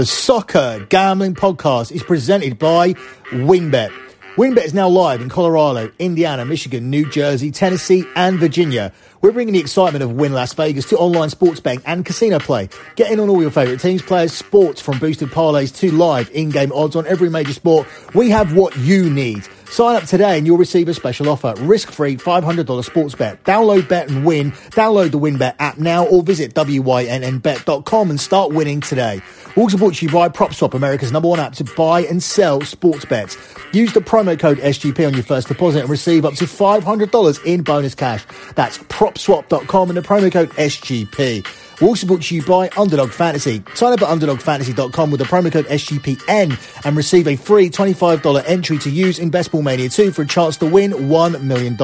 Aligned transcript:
The 0.00 0.06
Soccer 0.06 0.86
Gambling 0.88 1.34
Podcast 1.34 1.92
is 1.92 2.02
presented 2.02 2.58
by 2.58 2.94
WynnBET. 3.32 3.92
WynnBET 4.36 4.64
is 4.64 4.72
now 4.72 4.88
live 4.88 5.20
in 5.20 5.28
Colorado, 5.28 5.92
Indiana, 5.98 6.46
Michigan, 6.46 6.88
New 6.88 7.06
Jersey, 7.10 7.50
Tennessee, 7.50 8.06
and 8.16 8.38
Virginia. 8.38 8.94
We're 9.20 9.32
bringing 9.32 9.52
the 9.52 9.60
excitement 9.60 10.02
of 10.02 10.12
Wynn 10.12 10.32
Las 10.32 10.54
Vegas 10.54 10.88
to 10.88 10.96
online 10.96 11.28
sports 11.28 11.60
betting 11.60 11.82
and 11.84 12.06
casino 12.06 12.38
play. 12.38 12.70
Get 12.96 13.12
in 13.12 13.20
on 13.20 13.28
all 13.28 13.42
your 13.42 13.50
favourite 13.50 13.78
teams, 13.78 14.00
players, 14.00 14.32
sports, 14.32 14.80
from 14.80 14.98
boosted 14.98 15.28
parlays 15.28 15.76
to 15.80 15.92
live 15.92 16.30
in-game 16.30 16.72
odds 16.72 16.96
on 16.96 17.06
every 17.06 17.28
major 17.28 17.52
sport. 17.52 17.86
We 18.14 18.30
have 18.30 18.56
what 18.56 18.74
you 18.78 19.10
need. 19.10 19.46
Sign 19.70 19.94
up 19.94 20.04
today 20.04 20.36
and 20.36 20.46
you'll 20.46 20.58
receive 20.58 20.88
a 20.88 20.94
special 20.94 21.28
offer. 21.28 21.54
Risk-free 21.58 22.16
$500 22.16 22.84
sports 22.84 23.14
bet. 23.14 23.42
Download 23.44 23.88
Bet 23.88 24.10
and 24.10 24.26
win. 24.26 24.50
Download 24.70 25.12
the 25.12 25.18
WynnBET 25.18 25.54
app 25.60 25.78
now 25.78 26.06
or 26.06 26.24
visit 26.24 26.54
wynnbet.com 26.54 28.10
and 28.10 28.20
start 28.20 28.52
winning 28.52 28.80
today. 28.80 29.22
Also 29.56 29.78
brought 29.78 29.94
to 29.94 30.06
you 30.06 30.12
by 30.12 30.28
PropSwap, 30.28 30.74
America's 30.74 31.12
number 31.12 31.28
one 31.28 31.38
app 31.38 31.54
to 31.54 31.64
buy 31.64 32.02
and 32.02 32.22
sell 32.22 32.60
sports 32.62 33.04
bets. 33.04 33.36
Use 33.72 33.92
the 33.92 34.00
promo 34.00 34.38
code 34.38 34.58
SGP 34.58 35.06
on 35.06 35.14
your 35.14 35.22
first 35.22 35.48
deposit 35.48 35.80
and 35.80 35.88
receive 35.88 36.24
up 36.24 36.34
to 36.34 36.44
$500 36.44 37.44
in 37.44 37.62
bonus 37.62 37.94
cash. 37.94 38.26
That's 38.56 38.78
PropSwap.com 38.78 39.90
and 39.90 39.96
the 39.96 40.02
promo 40.02 40.32
code 40.32 40.50
SGP. 40.50 41.46
Also 41.82 42.06
brought 42.06 42.22
to 42.22 42.34
you 42.34 42.42
by 42.42 42.68
Underdog 42.76 43.10
Fantasy. 43.10 43.62
Sign 43.74 43.92
up 43.92 44.02
at 44.02 44.08
UnderdogFantasy.com 44.08 45.10
with 45.10 45.20
the 45.20 45.26
promo 45.26 45.50
code 45.50 45.66
SGPN 45.66 46.84
and 46.84 46.96
receive 46.96 47.26
a 47.26 47.36
free 47.36 47.70
$25 47.70 48.42
entry 48.46 48.78
to 48.78 48.90
use 48.90 49.18
in 49.18 49.30
Best 49.30 49.50
Ball 49.50 49.62
Mania 49.62 49.88
2 49.88 50.12
for 50.12 50.22
a 50.22 50.26
chance 50.26 50.56
to 50.58 50.66
win 50.66 50.92
$1 50.92 51.42
million. 51.42 51.78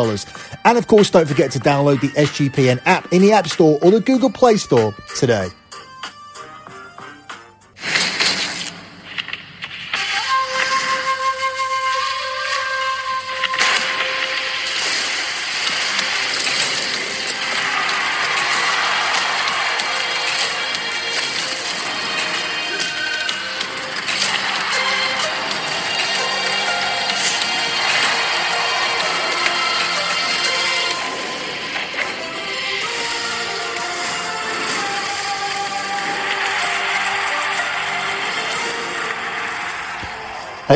And 0.65 0.79
of 0.79 0.87
course, 0.87 1.11
don't 1.11 1.27
forget 1.27 1.51
to 1.53 1.59
download 1.59 2.01
the 2.01 2.09
SGPN 2.09 2.83
app 2.85 3.11
in 3.13 3.23
the 3.23 3.33
App 3.33 3.49
Store 3.49 3.79
or 3.83 3.91
the 3.91 4.01
Google 4.01 4.31
Play 4.31 4.57
Store 4.57 4.95
today. 5.17 5.49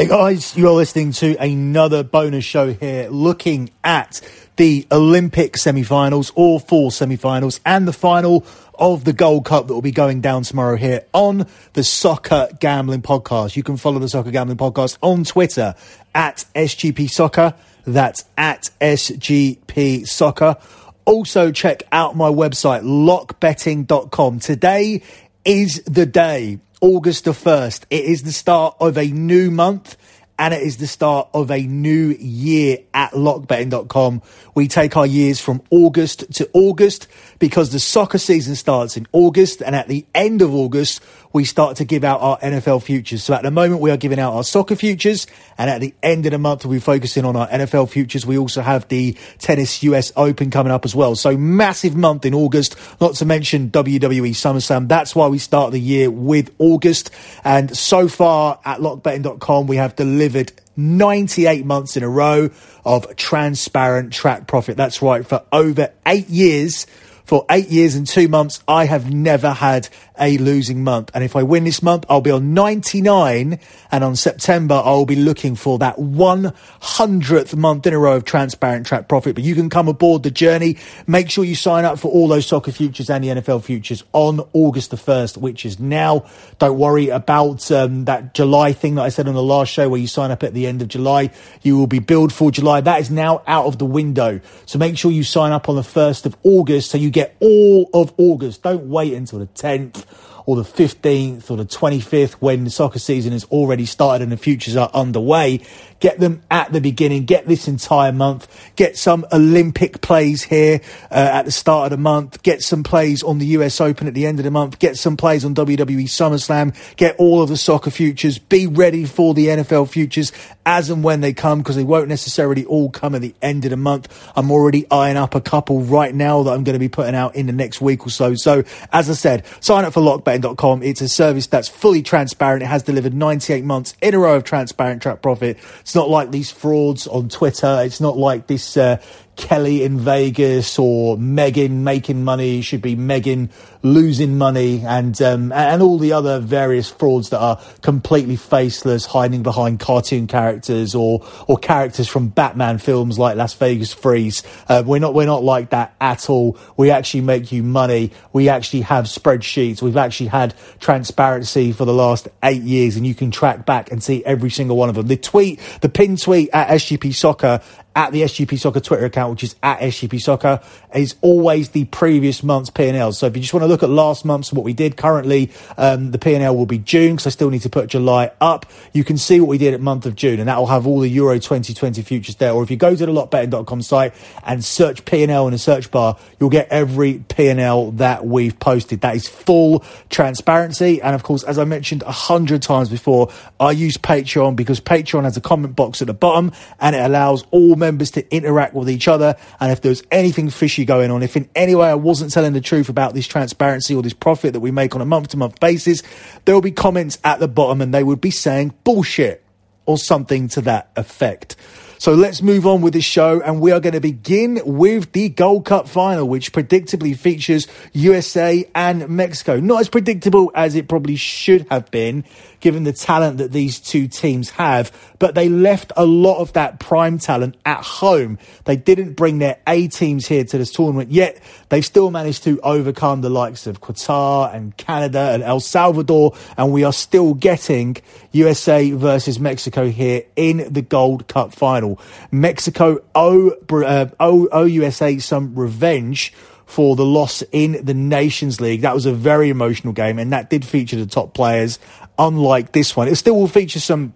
Hey 0.00 0.06
guys, 0.06 0.56
you 0.56 0.66
are 0.66 0.72
listening 0.72 1.12
to 1.12 1.36
another 1.36 2.02
bonus 2.02 2.42
show 2.42 2.72
here 2.72 3.10
looking 3.10 3.68
at 3.84 4.22
the 4.56 4.86
Olympic 4.90 5.58
semi-finals, 5.58 6.30
all 6.34 6.58
four 6.58 6.90
semi-finals, 6.90 7.60
and 7.66 7.86
the 7.86 7.92
final 7.92 8.46
of 8.78 9.04
the 9.04 9.12
Gold 9.12 9.44
Cup 9.44 9.66
that 9.66 9.74
will 9.74 9.82
be 9.82 9.90
going 9.90 10.22
down 10.22 10.42
tomorrow 10.44 10.76
here 10.76 11.04
on 11.12 11.46
the 11.74 11.84
Soccer 11.84 12.48
Gambling 12.60 13.02
Podcast. 13.02 13.56
You 13.56 13.62
can 13.62 13.76
follow 13.76 13.98
the 13.98 14.08
Soccer 14.08 14.30
Gambling 14.30 14.56
Podcast 14.56 14.96
on 15.02 15.22
Twitter 15.24 15.74
at 16.14 16.46
SGP 16.54 17.10
Soccer. 17.10 17.52
That's 17.84 18.24
at 18.38 18.70
SGP 18.80 20.08
Soccer. 20.08 20.56
Also 21.04 21.52
check 21.52 21.82
out 21.92 22.16
my 22.16 22.30
website, 22.30 22.84
lockbetting.com. 22.84 24.38
Today 24.38 25.02
is 25.44 25.82
the 25.82 26.06
day 26.06 26.58
August 26.80 27.24
the 27.24 27.32
1st. 27.32 27.84
It 27.90 28.04
is 28.04 28.22
the 28.22 28.32
start 28.32 28.76
of 28.80 28.96
a 28.96 29.06
new 29.06 29.50
month 29.50 29.96
and 30.40 30.54
it 30.54 30.62
is 30.62 30.78
the 30.78 30.86
start 30.86 31.28
of 31.34 31.50
a 31.50 31.60
new 31.60 32.16
year 32.18 32.78
at 32.94 33.12
lockbetting.com. 33.12 34.22
We 34.54 34.68
take 34.68 34.96
our 34.96 35.06
years 35.06 35.38
from 35.38 35.60
August 35.70 36.32
to 36.36 36.48
August 36.54 37.08
because 37.38 37.72
the 37.72 37.78
soccer 37.78 38.16
season 38.16 38.54
starts 38.54 38.96
in 38.96 39.06
August 39.12 39.60
and 39.60 39.76
at 39.76 39.88
the 39.88 40.06
end 40.14 40.40
of 40.40 40.54
August, 40.54 41.02
we 41.32 41.44
start 41.44 41.76
to 41.76 41.84
give 41.84 42.04
out 42.04 42.20
our 42.20 42.38
NFL 42.38 42.82
futures. 42.82 43.22
So 43.22 43.34
at 43.34 43.42
the 43.42 43.50
moment, 43.50 43.80
we 43.80 43.90
are 43.90 43.96
giving 43.96 44.18
out 44.18 44.34
our 44.34 44.44
soccer 44.44 44.74
futures 44.74 45.26
and 45.56 45.70
at 45.70 45.80
the 45.80 45.94
end 46.02 46.26
of 46.26 46.32
the 46.32 46.38
month, 46.38 46.64
we'll 46.64 46.74
be 46.74 46.80
focusing 46.80 47.24
on 47.24 47.36
our 47.36 47.46
NFL 47.48 47.90
futures. 47.90 48.26
We 48.26 48.38
also 48.38 48.62
have 48.62 48.88
the 48.88 49.16
tennis 49.38 49.82
US 49.84 50.12
Open 50.16 50.50
coming 50.50 50.72
up 50.72 50.84
as 50.84 50.94
well. 50.94 51.14
So 51.14 51.36
massive 51.36 51.96
month 51.96 52.26
in 52.26 52.34
August, 52.34 52.76
not 53.00 53.14
to 53.16 53.24
mention 53.24 53.70
WWE 53.70 54.30
SummerSlam. 54.30 54.88
That's 54.88 55.14
why 55.14 55.28
we 55.28 55.38
start 55.38 55.72
the 55.72 55.80
year 55.80 56.10
with 56.10 56.50
August. 56.58 57.10
And 57.44 57.76
so 57.76 58.08
far 58.08 58.58
at 58.64 58.80
lockbetting.com, 58.80 59.66
we 59.66 59.76
have 59.76 59.94
delivered 59.94 60.52
98 60.76 61.64
months 61.64 61.96
in 61.96 62.02
a 62.02 62.08
row 62.08 62.50
of 62.84 63.14
transparent 63.16 64.12
track 64.12 64.46
profit. 64.46 64.76
That's 64.76 65.02
right. 65.02 65.26
For 65.26 65.44
over 65.52 65.92
eight 66.06 66.28
years, 66.28 66.86
for 67.30 67.46
eight 67.48 67.68
years 67.68 67.94
and 67.94 68.08
two 68.08 68.26
months, 68.26 68.60
I 68.66 68.86
have 68.86 69.14
never 69.14 69.52
had 69.52 69.88
a 70.18 70.36
losing 70.38 70.82
month. 70.82 71.12
And 71.14 71.22
if 71.22 71.36
I 71.36 71.44
win 71.44 71.62
this 71.62 71.80
month, 71.80 72.04
I'll 72.08 72.20
be 72.20 72.32
on 72.32 72.54
99. 72.54 73.60
And 73.92 74.04
on 74.04 74.16
September, 74.16 74.82
I'll 74.84 75.06
be 75.06 75.14
looking 75.14 75.54
for 75.54 75.78
that 75.78 75.96
100th 75.96 77.54
month 77.56 77.86
in 77.86 77.94
a 77.94 77.98
row 77.98 78.16
of 78.16 78.24
transparent 78.24 78.86
track 78.86 79.08
profit. 79.08 79.36
But 79.36 79.44
you 79.44 79.54
can 79.54 79.70
come 79.70 79.86
aboard 79.86 80.24
the 80.24 80.30
journey. 80.32 80.78
Make 81.06 81.30
sure 81.30 81.44
you 81.44 81.54
sign 81.54 81.84
up 81.84 82.00
for 82.00 82.10
all 82.10 82.26
those 82.26 82.46
soccer 82.46 82.72
futures 82.72 83.08
and 83.08 83.22
the 83.22 83.28
NFL 83.28 83.62
futures 83.62 84.02
on 84.12 84.40
August 84.52 84.90
the 84.90 84.96
1st, 84.96 85.36
which 85.36 85.64
is 85.64 85.78
now. 85.78 86.26
Don't 86.58 86.78
worry 86.78 87.10
about 87.10 87.70
um, 87.70 88.06
that 88.06 88.34
July 88.34 88.72
thing 88.72 88.96
that 88.96 89.02
I 89.02 89.08
said 89.08 89.28
on 89.28 89.34
the 89.34 89.42
last 89.42 89.72
show 89.72 89.88
where 89.88 90.00
you 90.00 90.08
sign 90.08 90.32
up 90.32 90.42
at 90.42 90.52
the 90.52 90.66
end 90.66 90.82
of 90.82 90.88
July. 90.88 91.30
You 91.62 91.78
will 91.78 91.86
be 91.86 92.00
billed 92.00 92.32
for 92.32 92.50
July. 92.50 92.80
That 92.80 93.00
is 93.00 93.08
now 93.08 93.42
out 93.46 93.66
of 93.66 93.78
the 93.78 93.86
window. 93.86 94.40
So 94.66 94.80
make 94.80 94.98
sure 94.98 95.12
you 95.12 95.22
sign 95.22 95.52
up 95.52 95.68
on 95.68 95.76
the 95.76 95.82
1st 95.82 96.26
of 96.26 96.36
August 96.42 96.90
so 96.90 96.98
you 96.98 97.10
get 97.10 97.19
all 97.40 97.90
of 97.94 98.12
August. 98.18 98.62
Don't 98.62 98.88
wait 98.88 99.14
until 99.14 99.40
the 99.40 99.46
10th 99.46 100.04
or 100.46 100.56
the 100.56 100.62
15th 100.62 101.50
or 101.50 101.56
the 101.56 101.64
25th 101.64 102.32
when 102.34 102.64
the 102.64 102.70
soccer 102.70 102.98
season 102.98 103.32
has 103.32 103.44
already 103.44 103.86
started 103.86 104.22
and 104.22 104.32
the 104.32 104.36
futures 104.36 104.76
are 104.76 104.90
underway. 104.94 105.60
Get 106.00 106.18
them 106.18 106.42
at 106.50 106.72
the 106.72 106.80
beginning. 106.80 107.26
Get 107.26 107.46
this 107.46 107.68
entire 107.68 108.10
month. 108.10 108.48
Get 108.74 108.96
some 108.96 109.26
Olympic 109.32 110.00
plays 110.00 110.42
here 110.42 110.80
uh, 111.10 111.14
at 111.14 111.44
the 111.44 111.50
start 111.50 111.86
of 111.86 111.90
the 111.90 112.02
month. 112.02 112.42
Get 112.42 112.62
some 112.62 112.82
plays 112.82 113.22
on 113.22 113.38
the 113.38 113.46
US 113.46 113.80
Open 113.82 114.08
at 114.08 114.14
the 114.14 114.26
end 114.26 114.38
of 114.38 114.44
the 114.44 114.50
month. 114.50 114.78
Get 114.78 114.96
some 114.96 115.18
plays 115.18 115.44
on 115.44 115.54
WWE 115.54 116.04
SummerSlam. 116.04 116.74
Get 116.96 117.16
all 117.16 117.42
of 117.42 117.50
the 117.50 117.56
soccer 117.56 117.90
futures. 117.90 118.38
Be 118.38 118.66
ready 118.66 119.04
for 119.04 119.34
the 119.34 119.48
NFL 119.48 119.90
futures 119.90 120.32
as 120.64 120.88
and 120.88 121.04
when 121.04 121.20
they 121.20 121.34
come 121.34 121.58
because 121.58 121.76
they 121.76 121.84
won't 121.84 122.08
necessarily 122.08 122.64
all 122.64 122.90
come 122.90 123.14
at 123.14 123.20
the 123.20 123.34
end 123.42 123.66
of 123.66 123.70
the 123.70 123.76
month. 123.76 124.32
I'm 124.34 124.50
already 124.50 124.86
eyeing 124.90 125.18
up 125.18 125.34
a 125.34 125.40
couple 125.40 125.82
right 125.82 126.14
now 126.14 126.42
that 126.44 126.52
I'm 126.52 126.64
going 126.64 126.74
to 126.74 126.80
be 126.80 126.88
putting 126.88 127.14
out 127.14 127.36
in 127.36 127.46
the 127.46 127.52
next 127.52 127.82
week 127.82 128.06
or 128.06 128.10
so. 128.10 128.34
So 128.34 128.64
as 128.90 129.10
I 129.10 129.14
said, 129.14 129.44
sign 129.60 129.84
up 129.84 129.92
for 129.92 130.00
It's 130.38 131.00
a 131.00 131.08
service 131.08 131.46
that's 131.46 131.68
fully 131.68 132.02
transparent. 132.02 132.62
It 132.62 132.66
has 132.66 132.82
delivered 132.82 133.14
98 133.14 133.64
months 133.64 133.94
in 134.00 134.14
a 134.14 134.18
row 134.18 134.36
of 134.36 134.44
transparent 134.44 135.02
track 135.02 135.22
profit. 135.22 135.58
It's 135.80 135.94
not 135.94 136.08
like 136.08 136.30
these 136.30 136.50
frauds 136.50 137.06
on 137.06 137.28
Twitter. 137.28 137.80
It's 137.82 138.00
not 138.00 138.16
like 138.16 138.46
this 138.46 138.76
uh, 138.76 139.00
Kelly 139.40 139.82
in 139.82 139.98
Vegas 139.98 140.78
or 140.78 141.16
Megan 141.16 141.82
making 141.82 142.24
money 142.24 142.60
should 142.60 142.82
be 142.82 142.94
Megan 142.94 143.48
losing 143.82 144.36
money 144.36 144.84
and 144.84 145.20
um, 145.22 145.50
and 145.52 145.80
all 145.80 145.98
the 145.98 146.12
other 146.12 146.38
various 146.40 146.90
frauds 146.90 147.30
that 147.30 147.40
are 147.40 147.58
completely 147.80 148.36
faceless, 148.36 149.06
hiding 149.06 149.42
behind 149.42 149.80
cartoon 149.80 150.26
characters 150.26 150.94
or 150.94 151.26
or 151.48 151.56
characters 151.56 152.06
from 152.06 152.28
Batman 152.28 152.76
films 152.76 153.18
like 153.18 153.36
Las 153.36 153.54
Vegas 153.54 153.94
Freeze. 153.94 154.42
Uh, 154.68 154.82
we're 154.84 155.00
not 155.00 155.14
we're 155.14 155.24
not 155.24 155.42
like 155.42 155.70
that 155.70 155.94
at 156.02 156.28
all. 156.28 156.58
We 156.76 156.90
actually 156.90 157.22
make 157.22 157.50
you 157.50 157.62
money. 157.62 158.12
We 158.34 158.50
actually 158.50 158.82
have 158.82 159.06
spreadsheets. 159.06 159.80
We've 159.80 159.96
actually 159.96 160.28
had 160.28 160.54
transparency 160.80 161.72
for 161.72 161.86
the 161.86 161.94
last 161.94 162.28
eight 162.42 162.62
years, 162.62 162.96
and 162.96 163.06
you 163.06 163.14
can 163.14 163.30
track 163.30 163.64
back 163.64 163.90
and 163.90 164.02
see 164.02 164.22
every 164.26 164.50
single 164.50 164.76
one 164.76 164.90
of 164.90 164.96
them. 164.96 165.06
The 165.06 165.16
tweet, 165.16 165.60
the 165.80 165.88
pin 165.88 166.16
tweet 166.16 166.50
at 166.52 166.68
SGP 166.68 167.14
Soccer 167.14 167.62
at 167.94 168.12
the 168.12 168.22
SGP 168.22 168.58
Soccer 168.58 168.80
Twitter 168.80 169.04
account, 169.04 169.32
which 169.32 169.44
is 169.44 169.56
at 169.62 169.80
SGP 169.80 170.20
Soccer, 170.20 170.60
is 170.94 171.16
always 171.20 171.70
the 171.70 171.84
previous 171.86 172.42
month's 172.42 172.70
P&L. 172.70 173.12
So 173.12 173.26
if 173.26 173.36
you 173.36 173.42
just 173.42 173.52
want 173.52 173.64
to 173.64 173.68
look 173.68 173.82
at 173.82 173.90
last 173.90 174.24
month's 174.24 174.52
what 174.52 174.64
we 174.64 174.72
did 174.72 174.96
currently, 174.96 175.50
um, 175.76 176.10
the 176.12 176.18
P&L 176.18 176.56
will 176.56 176.66
be 176.66 176.78
June 176.78 177.16
because 177.16 177.26
I 177.26 177.30
still 177.30 177.50
need 177.50 177.62
to 177.62 177.70
put 177.70 177.88
July 177.88 178.30
up. 178.40 178.66
You 178.92 179.04
can 179.04 179.18
see 179.18 179.40
what 179.40 179.48
we 179.48 179.58
did 179.58 179.74
at 179.74 179.80
month 179.80 180.06
of 180.06 180.14
June, 180.14 180.38
and 180.38 180.48
that 180.48 180.58
will 180.58 180.66
have 180.66 180.86
all 180.86 181.00
the 181.00 181.08
Euro 181.08 181.34
2020 181.34 182.02
futures 182.02 182.36
there. 182.36 182.52
Or 182.52 182.62
if 182.62 182.70
you 182.70 182.76
go 182.76 182.94
to 182.94 183.06
the 183.06 183.12
lockbetting.com 183.12 183.82
site 183.82 184.14
and 184.44 184.64
search 184.64 185.04
P&L 185.04 185.46
in 185.46 185.52
the 185.52 185.58
search 185.58 185.90
bar, 185.90 186.16
you'll 186.38 186.50
get 186.50 186.68
every 186.68 187.24
P&L 187.28 187.92
that 187.92 188.24
we've 188.24 188.58
posted. 188.60 189.00
That 189.00 189.16
is 189.16 189.28
full 189.28 189.84
transparency. 190.10 191.02
And 191.02 191.14
of 191.14 191.22
course, 191.22 191.42
as 191.42 191.58
I 191.58 191.64
mentioned 191.64 192.02
a 192.04 192.12
hundred 192.12 192.62
times 192.62 192.88
before, 192.88 193.32
I 193.58 193.72
use 193.72 193.96
Patreon 193.96 194.54
because 194.54 194.80
Patreon 194.80 195.24
has 195.24 195.36
a 195.36 195.40
comment 195.40 195.74
box 195.74 196.00
at 196.00 196.06
the 196.06 196.14
bottom 196.14 196.52
and 196.78 196.94
it 196.94 197.00
allows 197.00 197.44
all 197.50 197.76
members 197.80 198.12
to 198.12 198.34
interact 198.34 198.74
with 198.74 198.88
each 198.88 199.08
other. 199.08 199.34
And 199.58 199.72
if 199.72 199.80
there's 199.80 200.04
anything 200.12 200.50
fishy 200.50 200.84
going 200.84 201.10
on, 201.10 201.24
if 201.24 201.36
in 201.36 201.48
any 201.56 201.74
way 201.74 201.88
I 201.88 201.94
wasn't 201.94 202.32
telling 202.32 202.52
the 202.52 202.60
truth 202.60 202.88
about 202.88 203.14
this 203.14 203.26
transparency 203.26 203.96
or 203.96 204.02
this 204.02 204.12
profit 204.12 204.52
that 204.52 204.60
we 204.60 204.70
make 204.70 204.94
on 204.94 205.00
a 205.00 205.06
month 205.06 205.28
to 205.28 205.36
month 205.36 205.58
basis, 205.58 206.04
there 206.44 206.54
will 206.54 206.62
be 206.62 206.70
comments 206.70 207.18
at 207.24 207.40
the 207.40 207.48
bottom 207.48 207.80
and 207.80 207.92
they 207.92 208.04
would 208.04 208.20
be 208.20 208.30
saying 208.30 208.74
bullshit 208.84 209.44
or 209.86 209.98
something 209.98 210.46
to 210.46 210.60
that 210.60 210.90
effect. 210.94 211.56
So 212.00 212.14
let's 212.14 212.40
move 212.40 212.66
on 212.66 212.80
with 212.80 212.94
the 212.94 213.02
show, 213.02 213.42
and 213.42 213.60
we 213.60 213.72
are 213.72 213.80
going 213.80 213.92
to 213.92 214.00
begin 214.00 214.58
with 214.64 215.12
the 215.12 215.28
Gold 215.28 215.66
Cup 215.66 215.86
final, 215.86 216.26
which 216.26 216.50
predictably 216.50 217.14
features 217.14 217.66
USA 217.92 218.64
and 218.74 219.06
Mexico. 219.10 219.60
Not 219.60 219.80
as 219.80 219.90
predictable 219.90 220.50
as 220.54 220.76
it 220.76 220.88
probably 220.88 221.16
should 221.16 221.66
have 221.68 221.90
been, 221.90 222.24
given 222.60 222.84
the 222.84 222.92
talent 222.92 223.38
that 223.38 223.52
these 223.52 223.80
two 223.80 224.06
teams 224.06 224.50
have, 224.50 224.92
but 225.18 225.34
they 225.34 225.48
left 225.48 225.92
a 225.96 226.04
lot 226.04 226.38
of 226.40 226.52
that 226.52 226.78
prime 226.78 227.18
talent 227.18 227.56
at 227.64 227.82
home. 227.82 228.38
They 228.64 228.76
didn't 228.76 229.14
bring 229.14 229.38
their 229.38 229.58
A 229.66 229.88
teams 229.88 230.26
here 230.26 230.44
to 230.44 230.58
this 230.58 230.72
tournament, 230.72 231.10
yet 231.10 231.42
they've 231.68 231.84
still 231.84 232.10
managed 232.10 232.44
to 232.44 232.60
overcome 232.60 233.20
the 233.20 233.30
likes 233.30 233.66
of 233.66 233.80
Qatar 233.80 234.54
and 234.54 234.76
Canada 234.76 235.30
and 235.32 235.42
El 235.42 235.60
Salvador, 235.60 236.36
and 236.56 236.72
we 236.72 236.84
are 236.84 236.92
still 236.92 237.34
getting 237.34 237.96
USA 238.32 238.90
versus 238.92 239.40
Mexico 239.40 239.88
here 239.88 240.22
in 240.36 240.72
the 240.72 240.82
Gold 240.82 241.28
Cup 241.28 241.52
final. 241.54 242.00
Mexico 242.30 243.02
owe, 243.14 243.50
uh, 243.70 244.06
owe, 244.20 244.48
owe 244.52 244.64
USA 244.64 245.18
some 245.18 245.54
revenge 245.54 246.32
for 246.70 246.94
the 246.94 247.04
loss 247.04 247.42
in 247.50 247.84
the 247.84 247.94
Nations 247.94 248.60
League. 248.60 248.82
That 248.82 248.94
was 248.94 249.04
a 249.04 249.12
very 249.12 249.50
emotional 249.50 249.92
game, 249.92 250.20
and 250.20 250.32
that 250.32 250.50
did 250.50 250.64
feature 250.64 250.96
the 250.96 251.06
top 251.06 251.34
players 251.34 251.80
unlike 252.16 252.72
this 252.72 252.96
one. 252.96 253.08
It 253.08 253.16
still 253.16 253.34
will 253.34 253.48
feature 253.48 253.80
some 253.80 254.14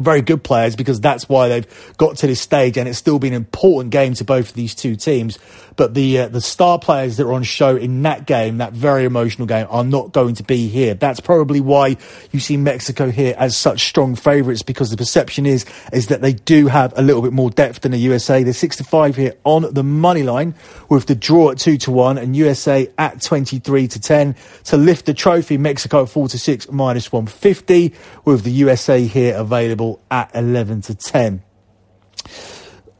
very 0.00 0.22
good 0.22 0.42
players 0.42 0.76
because 0.76 1.00
that's 1.00 1.28
why 1.28 1.48
they've 1.48 1.94
got 1.96 2.16
to 2.18 2.26
this 2.26 2.40
stage 2.40 2.76
and 2.76 2.88
it's 2.88 2.98
still 2.98 3.18
been 3.18 3.32
an 3.32 3.38
important 3.38 3.92
game 3.92 4.14
to 4.14 4.24
both 4.24 4.50
of 4.50 4.54
these 4.54 4.74
two 4.74 4.96
teams. 4.96 5.38
But 5.76 5.94
the 5.94 6.18
uh, 6.18 6.28
the 6.28 6.40
star 6.40 6.78
players 6.78 7.16
that 7.16 7.26
are 7.26 7.32
on 7.32 7.44
show 7.44 7.76
in 7.76 8.02
that 8.02 8.26
game 8.26 8.58
that 8.58 8.72
very 8.72 9.04
emotional 9.04 9.46
game 9.46 9.66
are 9.70 9.84
not 9.84 10.12
going 10.12 10.34
to 10.36 10.42
be 10.42 10.68
here. 10.68 10.94
That's 10.94 11.20
probably 11.20 11.60
why 11.60 11.96
you 12.32 12.40
see 12.40 12.56
Mexico 12.56 13.10
here 13.10 13.34
as 13.38 13.56
such 13.56 13.84
strong 13.84 14.14
favourites 14.14 14.62
because 14.62 14.90
the 14.90 14.96
perception 14.96 15.46
is 15.46 15.64
is 15.92 16.08
that 16.08 16.20
they 16.20 16.32
do 16.32 16.66
have 16.66 16.92
a 16.96 17.02
little 17.02 17.22
bit 17.22 17.32
more 17.32 17.50
depth 17.50 17.80
than 17.82 17.92
the 17.92 17.98
USA 17.98 18.42
they're 18.42 18.52
6 18.52 18.76
to 18.76 18.84
5 18.84 19.16
here 19.16 19.34
on 19.44 19.72
the 19.72 19.84
money 19.84 20.22
line 20.22 20.54
with 20.88 21.06
the 21.06 21.14
draw 21.14 21.50
at 21.50 21.58
2 21.58 21.78
to 21.78 21.90
1 21.90 22.18
and 22.18 22.36
USA 22.36 22.88
at 22.98 23.22
23 23.22 23.88
to 23.88 24.00
10 24.00 24.36
to 24.64 24.76
lift 24.76 25.06
the 25.06 25.14
trophy 25.14 25.58
Mexico 25.58 26.06
4 26.06 26.28
to 26.28 26.38
6 26.38 26.70
minus 26.70 27.12
150 27.12 27.94
with 28.24 28.42
the 28.44 28.50
USA 28.50 29.04
here 29.04 29.36
available 29.36 29.87
at 30.10 30.30
11 30.34 30.82
to 30.82 30.94
10 30.94 31.42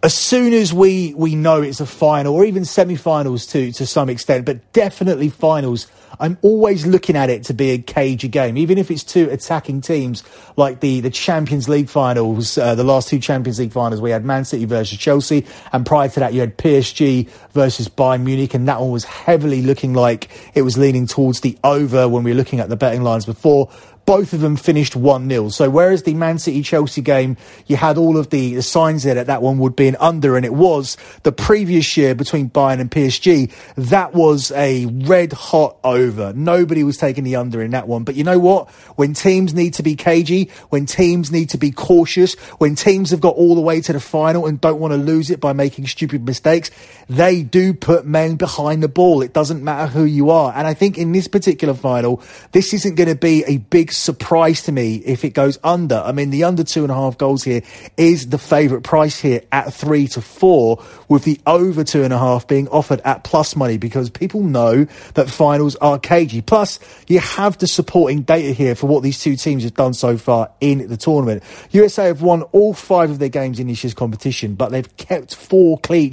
as 0.03 0.15
soon 0.15 0.53
as 0.53 0.73
we 0.73 1.13
we 1.15 1.35
know 1.35 1.61
it's 1.61 1.81
a 1.81 1.87
final 1.87 2.35
or 2.35 2.45
even 2.45 2.65
semi-finals 2.65 3.47
to 3.47 3.73
to 3.73 3.85
some 3.85 4.09
extent 4.09 4.45
but 4.45 4.73
definitely 4.73 5.29
finals 5.29 5.89
i'm 6.21 6.39
always 6.43 6.87
looking 6.87 7.17
at 7.17 7.29
it 7.31 7.43
to 7.45 7.53
be 7.53 7.71
a 7.71 7.79
cagey 7.79 8.29
game. 8.29 8.57
Even 8.57 8.79
if 8.79 8.91
it's 8.91 9.05
two 9.05 9.29
attacking 9.31 9.81
teams 9.81 10.23
like 10.57 10.81
the 10.81 11.01
the 11.01 11.11
champions 11.11 11.69
league 11.69 11.89
finals 11.89 12.57
uh, 12.59 12.75
the 12.75 12.85
last 12.85 13.09
two 13.09 13.19
champions 13.19 13.59
league 13.59 13.73
finals 13.73 14.01
we 14.01 14.11
had 14.11 14.25
man 14.25 14.45
city 14.45 14.65
versus 14.65 14.99
chelsea 14.99 15.45
and 15.73 15.85
prior 15.85 16.09
to 16.09 16.21
that 16.21 16.33
you 16.33 16.41
had 16.41 16.57
psg 16.57 17.29
versus 17.53 17.89
bayern 17.89 18.23
munich 18.23 18.55
and 18.55 18.69
that 18.69 18.81
one 18.81 18.91
was 18.91 19.05
heavily 19.05 19.63
looking 19.63 19.95
like 19.95 20.29
it 20.55 20.63
was 20.63 20.79
leaning 20.79 21.07
towards 21.07 21.41
the 21.41 21.59
over 21.65 22.09
when 22.09 22.23
we 22.23 22.31
were 22.31 22.37
looking 22.37 22.61
at 22.61 22.69
the 22.69 22.77
betting 22.77 23.03
lines 23.03 23.27
before 23.27 23.71
both 24.09 24.33
of 24.33 24.41
them 24.41 24.57
finished 24.57 24.97
1 24.97 25.29
0. 25.29 25.51
So, 25.51 25.69
whereas 25.69 26.05
the 26.05 26.15
Man 26.15 26.39
City 26.39 26.63
Chelsea 26.63 27.03
game, 27.03 27.37
you 27.67 27.77
had 27.77 27.99
all 27.99 28.17
of 28.17 28.31
the, 28.31 28.55
the, 28.55 28.63
signs 28.63 29.03
there 29.03 29.13
that 29.13 29.27
that 29.27 29.43
one 29.43 29.59
would 29.59 29.77
be 29.77 29.87
an 29.87 29.97
under, 30.01 30.35
and 30.35 30.47
it 30.47 30.55
was 30.55 30.97
the 31.25 31.31
previous 31.31 31.95
year 31.95 32.15
between 32.15 32.49
Bayern 32.49 32.81
and 32.81 32.91
PSG, 32.91 33.53
that 33.77 34.15
was 34.15 34.51
a 34.53 34.87
red 34.87 35.35
hot 35.35 35.77
over. 35.85 36.33
Nobody 36.33 36.85
was 36.85 36.97
taking 36.97 37.23
the 37.23 37.37
under 37.37 37.61
in 37.61 37.73
that 37.73 37.87
one. 37.87 38.05
But 38.05 38.15
you 38.15 38.25
know 38.25 38.39
what? 38.39 38.71
When 38.97 39.13
teams 39.13 39.53
need 39.53 39.75
to 39.75 39.83
be 39.83 39.95
cagey, 39.95 40.51
when 40.71 40.87
teams 40.87 41.31
need 41.31 41.51
to 41.51 41.59
be 41.59 41.71
cautious, 41.71 42.33
when 42.57 42.77
teams 42.77 43.11
have 43.11 43.21
got 43.21 43.35
all 43.35 43.55
the 43.55 43.61
way 43.61 43.83
to 43.83 43.93
the 43.93 44.01
final 44.01 44.47
and 44.47 44.59
don't 44.59 44.81
want 44.81 44.93
to 44.93 44.97
lose 44.97 45.29
it 45.29 45.39
by 45.39 45.53
making 45.53 45.87
stupid 45.87 46.25
mistakes, 46.25 46.71
they 47.11 47.43
do 47.43 47.75
put 47.75 48.07
men 48.07 48.37
behind 48.37 48.83
the 48.83 48.89
ball. 48.89 49.21
It 49.21 49.35
doesn't 49.35 49.63
matter 49.63 49.87
who 49.87 50.05
you 50.05 50.31
are. 50.31 50.51
And 50.57 50.67
I 50.67 50.73
think 50.73 50.97
in 50.97 51.13
this 51.13 51.29
particular 51.29 51.75
final, 51.75 52.23
this 52.53 52.73
isn't 52.73 52.95
going 52.95 53.11
to 53.11 53.15
be 53.15 53.45
a 53.45 53.59
big 53.59 53.93
surprise 53.99 54.63
to 54.63 54.73
me 54.73 54.97
if 54.97 55.25
it 55.25 55.31
goes 55.31 55.59
under. 55.63 55.97
I 55.97 56.13
mean, 56.13 56.31
the 56.31 56.45
under 56.45 56.65
two 56.65 56.83
and 56.83 56.91
a 56.91 56.95
half 56.95 57.19
goals 57.19 57.45
here 57.45 57.63
is 57.97 58.31
the 58.31 58.39
favourite 58.39 58.85
price 58.85 59.21
here 59.21 59.43
at 59.53 59.75
three 59.75 60.09
to 60.09 60.23
four, 60.23 60.83
with 61.09 61.25
the 61.25 61.39
over 61.47 61.85
two 61.85 62.03
and 62.03 62.13
a 62.13 62.19
half 62.19 62.49
being 62.49 62.69
offered 62.69 63.01
at 63.05 63.25
plus 63.25 63.55
money 63.55 63.77
because 63.77 64.09
people 64.09 64.43
know 64.43 64.87
that 65.15 65.29
finals 65.29 65.77
are 65.77 65.99
cagey. 65.99 66.41
Plus, 66.41 66.79
you 67.07 67.21
have 67.21 67.59
the 67.59 67.67
supporting 67.67 68.23
data 68.23 68.53
here 68.53 68.75
for 68.75 68.87
what 68.87 69.03
these 69.03 69.21
two 69.21 69.37
teams 69.37 69.65
have 69.65 69.75
done 69.75 69.93
so 69.93 70.17
far 70.17 70.51
in 70.61 70.89
the 70.89 70.97
tournament. 70.97 71.43
USA 71.71 72.07
have 72.07 72.23
won 72.23 72.43
all 72.53 72.73
five 72.73 73.11
of 73.11 73.19
their 73.19 73.29
games 73.29 73.61
in 73.61 73.67
this 73.67 73.85
year's 73.85 73.95
competition, 73.95 74.55
but 74.55 74.71
they've 74.71 74.97
kept 74.97 75.35
four 75.35 75.79
clean 75.79 76.09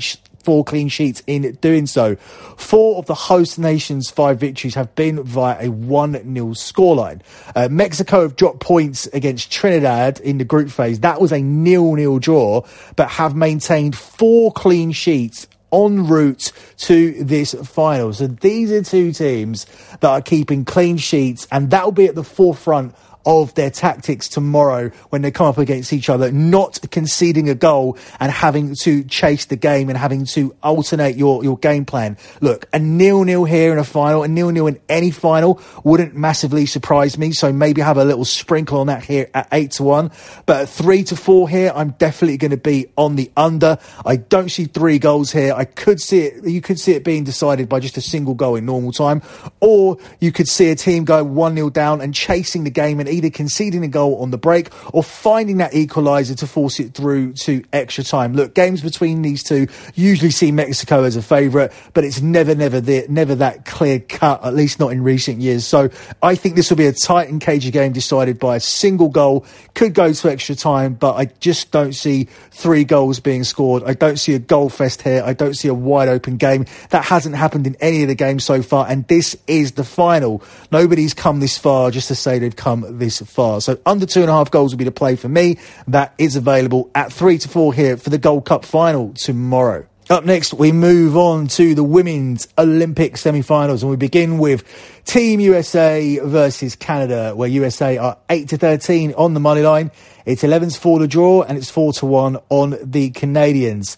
four 0.45 0.63
clean 0.63 0.87
sheets 0.87 1.23
in 1.25 1.57
doing 1.59 1.87
so. 1.87 2.15
Four 2.55 2.99
of 2.99 3.07
the 3.07 3.15
host 3.15 3.57
nations' 3.57 4.09
five 4.09 4.39
victories 4.39 4.75
have 4.75 4.93
been 4.95 5.23
via 5.23 5.67
a 5.67 5.69
1 5.69 6.13
0 6.13 6.23
scoreline. 6.53 7.21
Uh, 7.55 7.67
Mexico 7.69 8.21
have 8.21 8.35
dropped 8.35 8.59
points 8.59 9.07
against 9.07 9.51
Trinidad 9.51 10.19
in 10.19 10.37
the 10.37 10.45
group 10.45 10.69
phase. 10.69 10.99
That 11.01 11.19
was 11.19 11.33
a 11.33 11.41
nil 11.41 11.95
nil 11.95 12.19
draw, 12.19 12.61
but 12.95 13.09
have 13.09 13.35
maintained 13.35 13.97
four 13.97 14.51
clean 14.51 14.91
sheets 14.91 15.47
en 15.73 16.07
route 16.07 16.51
to 16.77 17.23
this 17.23 17.53
final. 17.53 18.13
So 18.13 18.27
these 18.27 18.71
are 18.71 18.83
two 18.83 19.11
teams 19.11 19.65
that 19.99 20.09
are 20.09 20.21
keeping 20.21 20.63
clean 20.63 20.97
sheets, 20.97 21.47
and 21.51 21.71
that 21.71 21.83
will 21.83 21.91
be 21.91 22.05
at 22.05 22.15
the 22.15 22.23
forefront 22.23 22.95
of 23.25 23.53
their 23.55 23.69
tactics 23.69 24.27
tomorrow 24.27 24.89
when 25.09 25.21
they 25.21 25.31
come 25.31 25.47
up 25.47 25.57
against 25.57 25.93
each 25.93 26.09
other, 26.09 26.31
not 26.31 26.79
conceding 26.91 27.49
a 27.49 27.55
goal 27.55 27.97
and 28.19 28.31
having 28.31 28.75
to 28.81 29.03
chase 29.05 29.45
the 29.45 29.55
game 29.55 29.89
and 29.89 29.97
having 29.97 30.25
to 30.25 30.55
alternate 30.61 31.15
your, 31.15 31.43
your 31.43 31.57
game 31.57 31.85
plan. 31.85 32.17
Look, 32.41 32.67
a 32.73 32.79
nil-nil 32.79 33.45
here 33.45 33.71
in 33.71 33.79
a 33.79 33.83
final, 33.83 34.23
a 34.23 34.27
nil-nil 34.27 34.67
in 34.67 34.79
any 34.89 35.11
final 35.11 35.61
wouldn't 35.83 36.15
massively 36.15 36.65
surprise 36.65 37.17
me. 37.17 37.31
So 37.31 37.51
maybe 37.51 37.81
have 37.81 37.97
a 37.97 38.05
little 38.05 38.25
sprinkle 38.25 38.79
on 38.79 38.87
that 38.87 39.03
here 39.03 39.29
at 39.33 39.47
eight 39.51 39.71
to 39.71 39.83
one. 39.83 40.11
But 40.45 40.69
three 40.69 41.03
to 41.05 41.15
four 41.15 41.49
here, 41.49 41.71
I'm 41.75 41.91
definitely 41.91 42.37
going 42.37 42.51
to 42.51 42.57
be 42.57 42.87
on 42.97 43.15
the 43.15 43.31
under. 43.35 43.77
I 44.05 44.17
don't 44.17 44.49
see 44.49 44.65
three 44.65 44.99
goals 44.99 45.31
here. 45.31 45.53
I 45.55 45.65
could 45.65 45.99
see 45.99 46.21
it, 46.21 46.47
you 46.47 46.61
could 46.61 46.79
see 46.79 46.93
it 46.93 47.03
being 47.03 47.23
decided 47.23 47.69
by 47.69 47.79
just 47.79 47.97
a 47.97 48.01
single 48.01 48.33
goal 48.33 48.55
in 48.55 48.65
normal 48.65 48.91
time, 48.91 49.21
or 49.59 49.97
you 50.19 50.31
could 50.31 50.47
see 50.47 50.69
a 50.69 50.75
team 50.75 51.05
go 51.05 51.23
one 51.23 51.55
nil 51.55 51.69
down 51.69 52.01
and 52.01 52.13
chasing 52.13 52.63
the 52.63 52.69
game 52.69 52.99
and 52.99 53.09
either 53.15 53.29
conceding 53.29 53.83
a 53.83 53.87
goal 53.87 54.21
on 54.21 54.31
the 54.31 54.37
break 54.37 54.69
or 54.93 55.03
finding 55.03 55.57
that 55.57 55.71
equaliser 55.71 56.37
to 56.37 56.47
force 56.47 56.79
it 56.79 56.93
through 56.93 57.33
to 57.33 57.63
extra 57.73 58.03
time. 58.03 58.33
Look, 58.33 58.53
games 58.53 58.81
between 58.81 59.21
these 59.21 59.43
two 59.43 59.67
usually 59.95 60.31
see 60.31 60.51
Mexico 60.51 61.03
as 61.03 61.15
a 61.15 61.21
favourite, 61.21 61.71
but 61.93 62.03
it's 62.03 62.21
never, 62.21 62.55
never, 62.55 62.81
the, 62.81 63.05
never 63.09 63.35
that 63.35 63.65
clear 63.65 63.99
cut, 63.99 64.45
at 64.45 64.53
least 64.53 64.79
not 64.79 64.91
in 64.91 65.03
recent 65.03 65.39
years. 65.39 65.65
So 65.65 65.89
I 66.21 66.35
think 66.35 66.55
this 66.55 66.69
will 66.69 66.77
be 66.77 66.87
a 66.87 66.93
tight 66.93 67.29
and 67.29 67.41
cagey 67.41 67.71
game 67.71 67.93
decided 67.93 68.39
by 68.39 68.57
a 68.57 68.59
single 68.59 69.09
goal. 69.09 69.45
Could 69.73 69.93
go 69.93 70.11
to 70.11 70.29
extra 70.29 70.55
time, 70.55 70.93
but 70.93 71.15
I 71.15 71.25
just 71.39 71.71
don't 71.71 71.93
see 71.93 72.25
three 72.51 72.83
goals 72.83 73.19
being 73.19 73.43
scored. 73.43 73.83
I 73.83 73.93
don't 73.93 74.17
see 74.17 74.33
a 74.33 74.39
goal 74.39 74.69
fest 74.69 75.01
here. 75.01 75.21
I 75.25 75.33
don't 75.33 75.53
see 75.53 75.67
a 75.67 75.73
wide 75.73 76.07
open 76.07 76.37
game. 76.37 76.65
That 76.89 77.05
hasn't 77.05 77.35
happened 77.35 77.67
in 77.67 77.75
any 77.79 78.01
of 78.01 78.07
the 78.07 78.15
games 78.15 78.43
so 78.43 78.61
far, 78.61 78.87
and 78.87 79.07
this 79.07 79.35
is 79.47 79.73
the 79.73 79.83
final. 79.83 80.41
Nobody's 80.71 81.13
come 81.13 81.39
this 81.39 81.57
far 81.57 81.91
just 81.91 82.07
to 82.07 82.15
say 82.15 82.39
they've 82.39 82.55
come 82.55 82.97
this 82.97 83.04
this 83.05 83.21
far. 83.21 83.61
So 83.61 83.79
under 83.85 84.05
two 84.05 84.21
and 84.21 84.29
a 84.29 84.33
half 84.33 84.51
goals 84.51 84.73
will 84.73 84.79
be 84.79 84.83
the 84.83 84.91
play 84.91 85.15
for 85.15 85.29
me. 85.29 85.57
That 85.87 86.13
is 86.17 86.35
available 86.35 86.89
at 86.93 87.13
three 87.13 87.37
to 87.37 87.47
four 87.47 87.73
here 87.73 87.97
for 87.97 88.09
the 88.09 88.17
Gold 88.17 88.45
Cup 88.45 88.65
final 88.65 89.13
tomorrow. 89.13 89.87
Up 90.07 90.23
next, 90.23 90.53
we 90.53 90.71
move 90.71 91.17
on 91.17 91.47
to 91.47 91.73
the 91.73 91.83
women's 91.83 92.47
Olympic 92.59 93.17
semi-finals, 93.17 93.81
and 93.81 93.89
we 93.89 93.97
begin 93.97 94.37
with 94.37 94.63
Team 95.03 95.39
USA 95.39 96.19
versus 96.19 96.75
Canada, 96.75 97.33
where 97.35 97.49
USA 97.49 97.97
are 97.97 98.17
eight 98.29 98.49
to 98.49 98.57
thirteen 98.57 99.15
on 99.15 99.33
the 99.33 99.39
money 99.39 99.63
line. 99.63 99.89
It's 100.25 100.43
11's 100.43 100.77
for 100.77 100.99
the 100.99 101.07
draw, 101.07 101.41
and 101.41 101.57
it's 101.57 101.71
four 101.71 101.91
to 101.93 102.05
one 102.05 102.37
on 102.49 102.77
the 102.83 103.09
Canadians. 103.11 103.97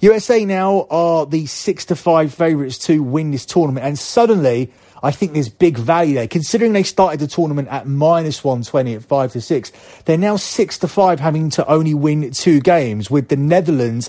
USA 0.00 0.44
now 0.44 0.88
are 0.90 1.24
the 1.24 1.46
six 1.46 1.84
to 1.84 1.94
five 1.94 2.34
favourites 2.34 2.78
to 2.86 3.00
win 3.02 3.30
this 3.30 3.46
tournament, 3.46 3.86
and 3.86 3.96
suddenly 3.96 4.72
I 5.04 5.10
think 5.10 5.34
there's 5.34 5.50
big 5.50 5.76
value 5.76 6.14
there. 6.14 6.26
Considering 6.26 6.72
they 6.72 6.82
started 6.82 7.20
the 7.20 7.26
tournament 7.26 7.68
at 7.68 7.86
minus 7.86 8.42
120 8.42 8.94
at 8.94 9.04
5 9.04 9.32
to 9.32 9.40
6, 9.42 9.72
they're 10.06 10.16
now 10.16 10.36
6 10.36 10.78
to 10.78 10.88
5 10.88 11.20
having 11.20 11.50
to 11.50 11.66
only 11.66 11.92
win 11.92 12.30
two 12.30 12.60
games 12.60 13.10
with 13.10 13.28
the 13.28 13.36
Netherlands 13.36 14.08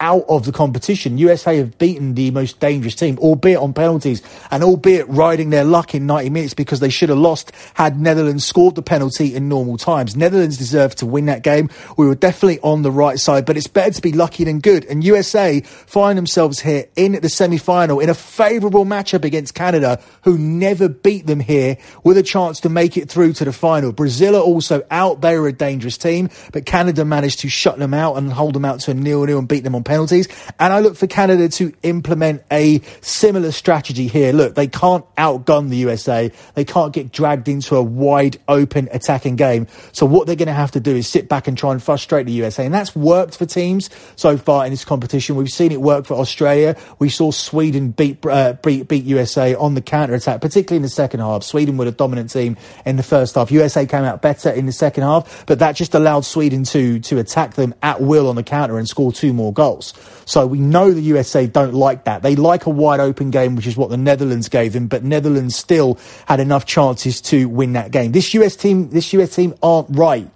out 0.00 0.24
of 0.28 0.44
the 0.44 0.52
competition. 0.52 1.18
USA 1.18 1.56
have 1.58 1.78
beaten 1.78 2.14
the 2.14 2.30
most 2.30 2.60
dangerous 2.60 2.94
team, 2.94 3.18
albeit 3.18 3.58
on 3.58 3.72
penalties 3.72 4.22
and 4.50 4.62
albeit 4.62 5.08
riding 5.08 5.50
their 5.50 5.64
luck 5.64 5.94
in 5.94 6.06
90 6.06 6.30
minutes 6.30 6.54
because 6.54 6.80
they 6.80 6.90
should 6.90 7.08
have 7.08 7.18
lost 7.18 7.52
had 7.74 8.00
Netherlands 8.00 8.44
scored 8.44 8.74
the 8.74 8.82
penalty 8.82 9.34
in 9.34 9.48
normal 9.48 9.76
times. 9.76 10.16
Netherlands 10.16 10.56
deserved 10.56 10.98
to 10.98 11.06
win 11.06 11.26
that 11.26 11.42
game. 11.42 11.70
We 11.96 12.06
were 12.06 12.14
definitely 12.14 12.60
on 12.60 12.82
the 12.82 12.90
right 12.90 13.18
side, 13.18 13.46
but 13.46 13.56
it's 13.56 13.66
better 13.66 13.92
to 13.92 14.02
be 14.02 14.12
lucky 14.12 14.44
than 14.44 14.60
good. 14.60 14.84
And 14.86 15.04
USA 15.04 15.60
find 15.60 16.18
themselves 16.18 16.60
here 16.60 16.86
in 16.96 17.12
the 17.12 17.28
semi-final 17.28 18.00
in 18.00 18.08
a 18.08 18.14
favourable 18.14 18.84
matchup 18.84 19.24
against 19.24 19.54
Canada, 19.54 20.00
who 20.22 20.36
never 20.36 20.88
beat 20.88 21.26
them 21.26 21.40
here 21.40 21.76
with 22.02 22.18
a 22.18 22.22
chance 22.22 22.60
to 22.60 22.68
make 22.68 22.96
it 22.96 23.08
through 23.08 23.32
to 23.34 23.44
the 23.44 23.52
final. 23.52 23.92
Brazil 23.92 24.36
are 24.36 24.42
also 24.42 24.84
out. 24.90 25.20
They 25.20 25.34
are 25.34 25.46
a 25.46 25.52
dangerous 25.52 25.96
team, 25.96 26.30
but 26.52 26.66
Canada 26.66 27.04
managed 27.04 27.40
to 27.40 27.48
shut 27.48 27.78
them 27.78 27.94
out 27.94 28.16
and 28.16 28.32
hold 28.32 28.54
them 28.54 28.64
out 28.64 28.80
to 28.80 28.90
a 28.90 28.94
nil-nil 28.94 29.38
and 29.38 29.48
beat 29.48 29.64
them 29.64 29.74
on 29.74 29.83
penalties. 29.84 30.28
And 30.58 30.72
I 30.72 30.80
look 30.80 30.96
for 30.96 31.06
Canada 31.06 31.48
to 31.50 31.72
implement 31.82 32.42
a 32.50 32.80
similar 33.00 33.52
strategy 33.52 34.08
here. 34.08 34.32
Look, 34.32 34.54
they 34.54 34.66
can't 34.66 35.04
outgun 35.16 35.70
the 35.70 35.76
USA. 35.78 36.30
They 36.54 36.64
can't 36.64 36.92
get 36.92 37.12
dragged 37.12 37.48
into 37.48 37.76
a 37.76 37.82
wide 37.82 38.38
open 38.48 38.88
attacking 38.92 39.36
game. 39.36 39.66
So 39.92 40.06
what 40.06 40.26
they're 40.26 40.36
going 40.36 40.48
to 40.48 40.52
have 40.52 40.72
to 40.72 40.80
do 40.80 40.96
is 40.96 41.08
sit 41.08 41.28
back 41.28 41.48
and 41.48 41.56
try 41.56 41.72
and 41.72 41.82
frustrate 41.82 42.26
the 42.26 42.32
USA. 42.32 42.64
And 42.64 42.74
that's 42.74 42.94
worked 42.94 43.36
for 43.36 43.46
teams 43.46 43.90
so 44.16 44.36
far 44.36 44.64
in 44.64 44.70
this 44.70 44.84
competition. 44.84 45.36
We've 45.36 45.48
seen 45.48 45.72
it 45.72 45.80
work 45.80 46.06
for 46.06 46.14
Australia. 46.14 46.76
We 46.98 47.08
saw 47.08 47.30
Sweden 47.30 47.90
beat, 47.90 48.24
uh, 48.26 48.54
beat, 48.62 48.88
beat 48.88 49.04
USA 49.04 49.54
on 49.54 49.74
the 49.74 49.82
counter 49.82 50.14
attack, 50.14 50.40
particularly 50.40 50.76
in 50.76 50.82
the 50.82 50.88
second 50.88 51.20
half. 51.20 51.42
Sweden 51.42 51.76
were 51.76 51.84
the 51.84 51.92
dominant 51.92 52.30
team 52.30 52.56
in 52.84 52.96
the 52.96 53.02
first 53.02 53.34
half. 53.34 53.50
USA 53.50 53.86
came 53.86 54.04
out 54.04 54.22
better 54.22 54.50
in 54.50 54.66
the 54.66 54.72
second 54.72 55.02
half, 55.02 55.44
but 55.46 55.58
that 55.58 55.72
just 55.72 55.94
allowed 55.94 56.24
Sweden 56.24 56.64
to, 56.64 57.00
to 57.00 57.18
attack 57.18 57.54
them 57.54 57.74
at 57.82 58.00
will 58.00 58.28
on 58.28 58.36
the 58.36 58.42
counter 58.42 58.78
and 58.78 58.88
score 58.88 59.12
two 59.12 59.32
more 59.32 59.52
goals 59.52 59.73
So 59.82 60.46
we 60.46 60.58
know 60.58 60.90
the 60.90 61.02
USA 61.02 61.46
don't 61.46 61.74
like 61.74 62.04
that. 62.04 62.22
They 62.22 62.36
like 62.36 62.66
a 62.66 62.70
wide 62.70 63.00
open 63.00 63.30
game, 63.30 63.56
which 63.56 63.66
is 63.66 63.76
what 63.76 63.90
the 63.90 63.96
Netherlands 63.96 64.48
gave 64.48 64.72
them, 64.72 64.86
but 64.86 65.04
Netherlands 65.04 65.56
still 65.56 65.98
had 66.26 66.40
enough 66.40 66.66
chances 66.66 67.20
to 67.22 67.48
win 67.48 67.72
that 67.74 67.90
game. 67.90 68.12
This 68.12 68.34
US 68.34 68.56
team, 68.56 68.90
this 68.90 69.12
US 69.12 69.34
team 69.34 69.54
aren't 69.62 69.96
right 69.96 70.30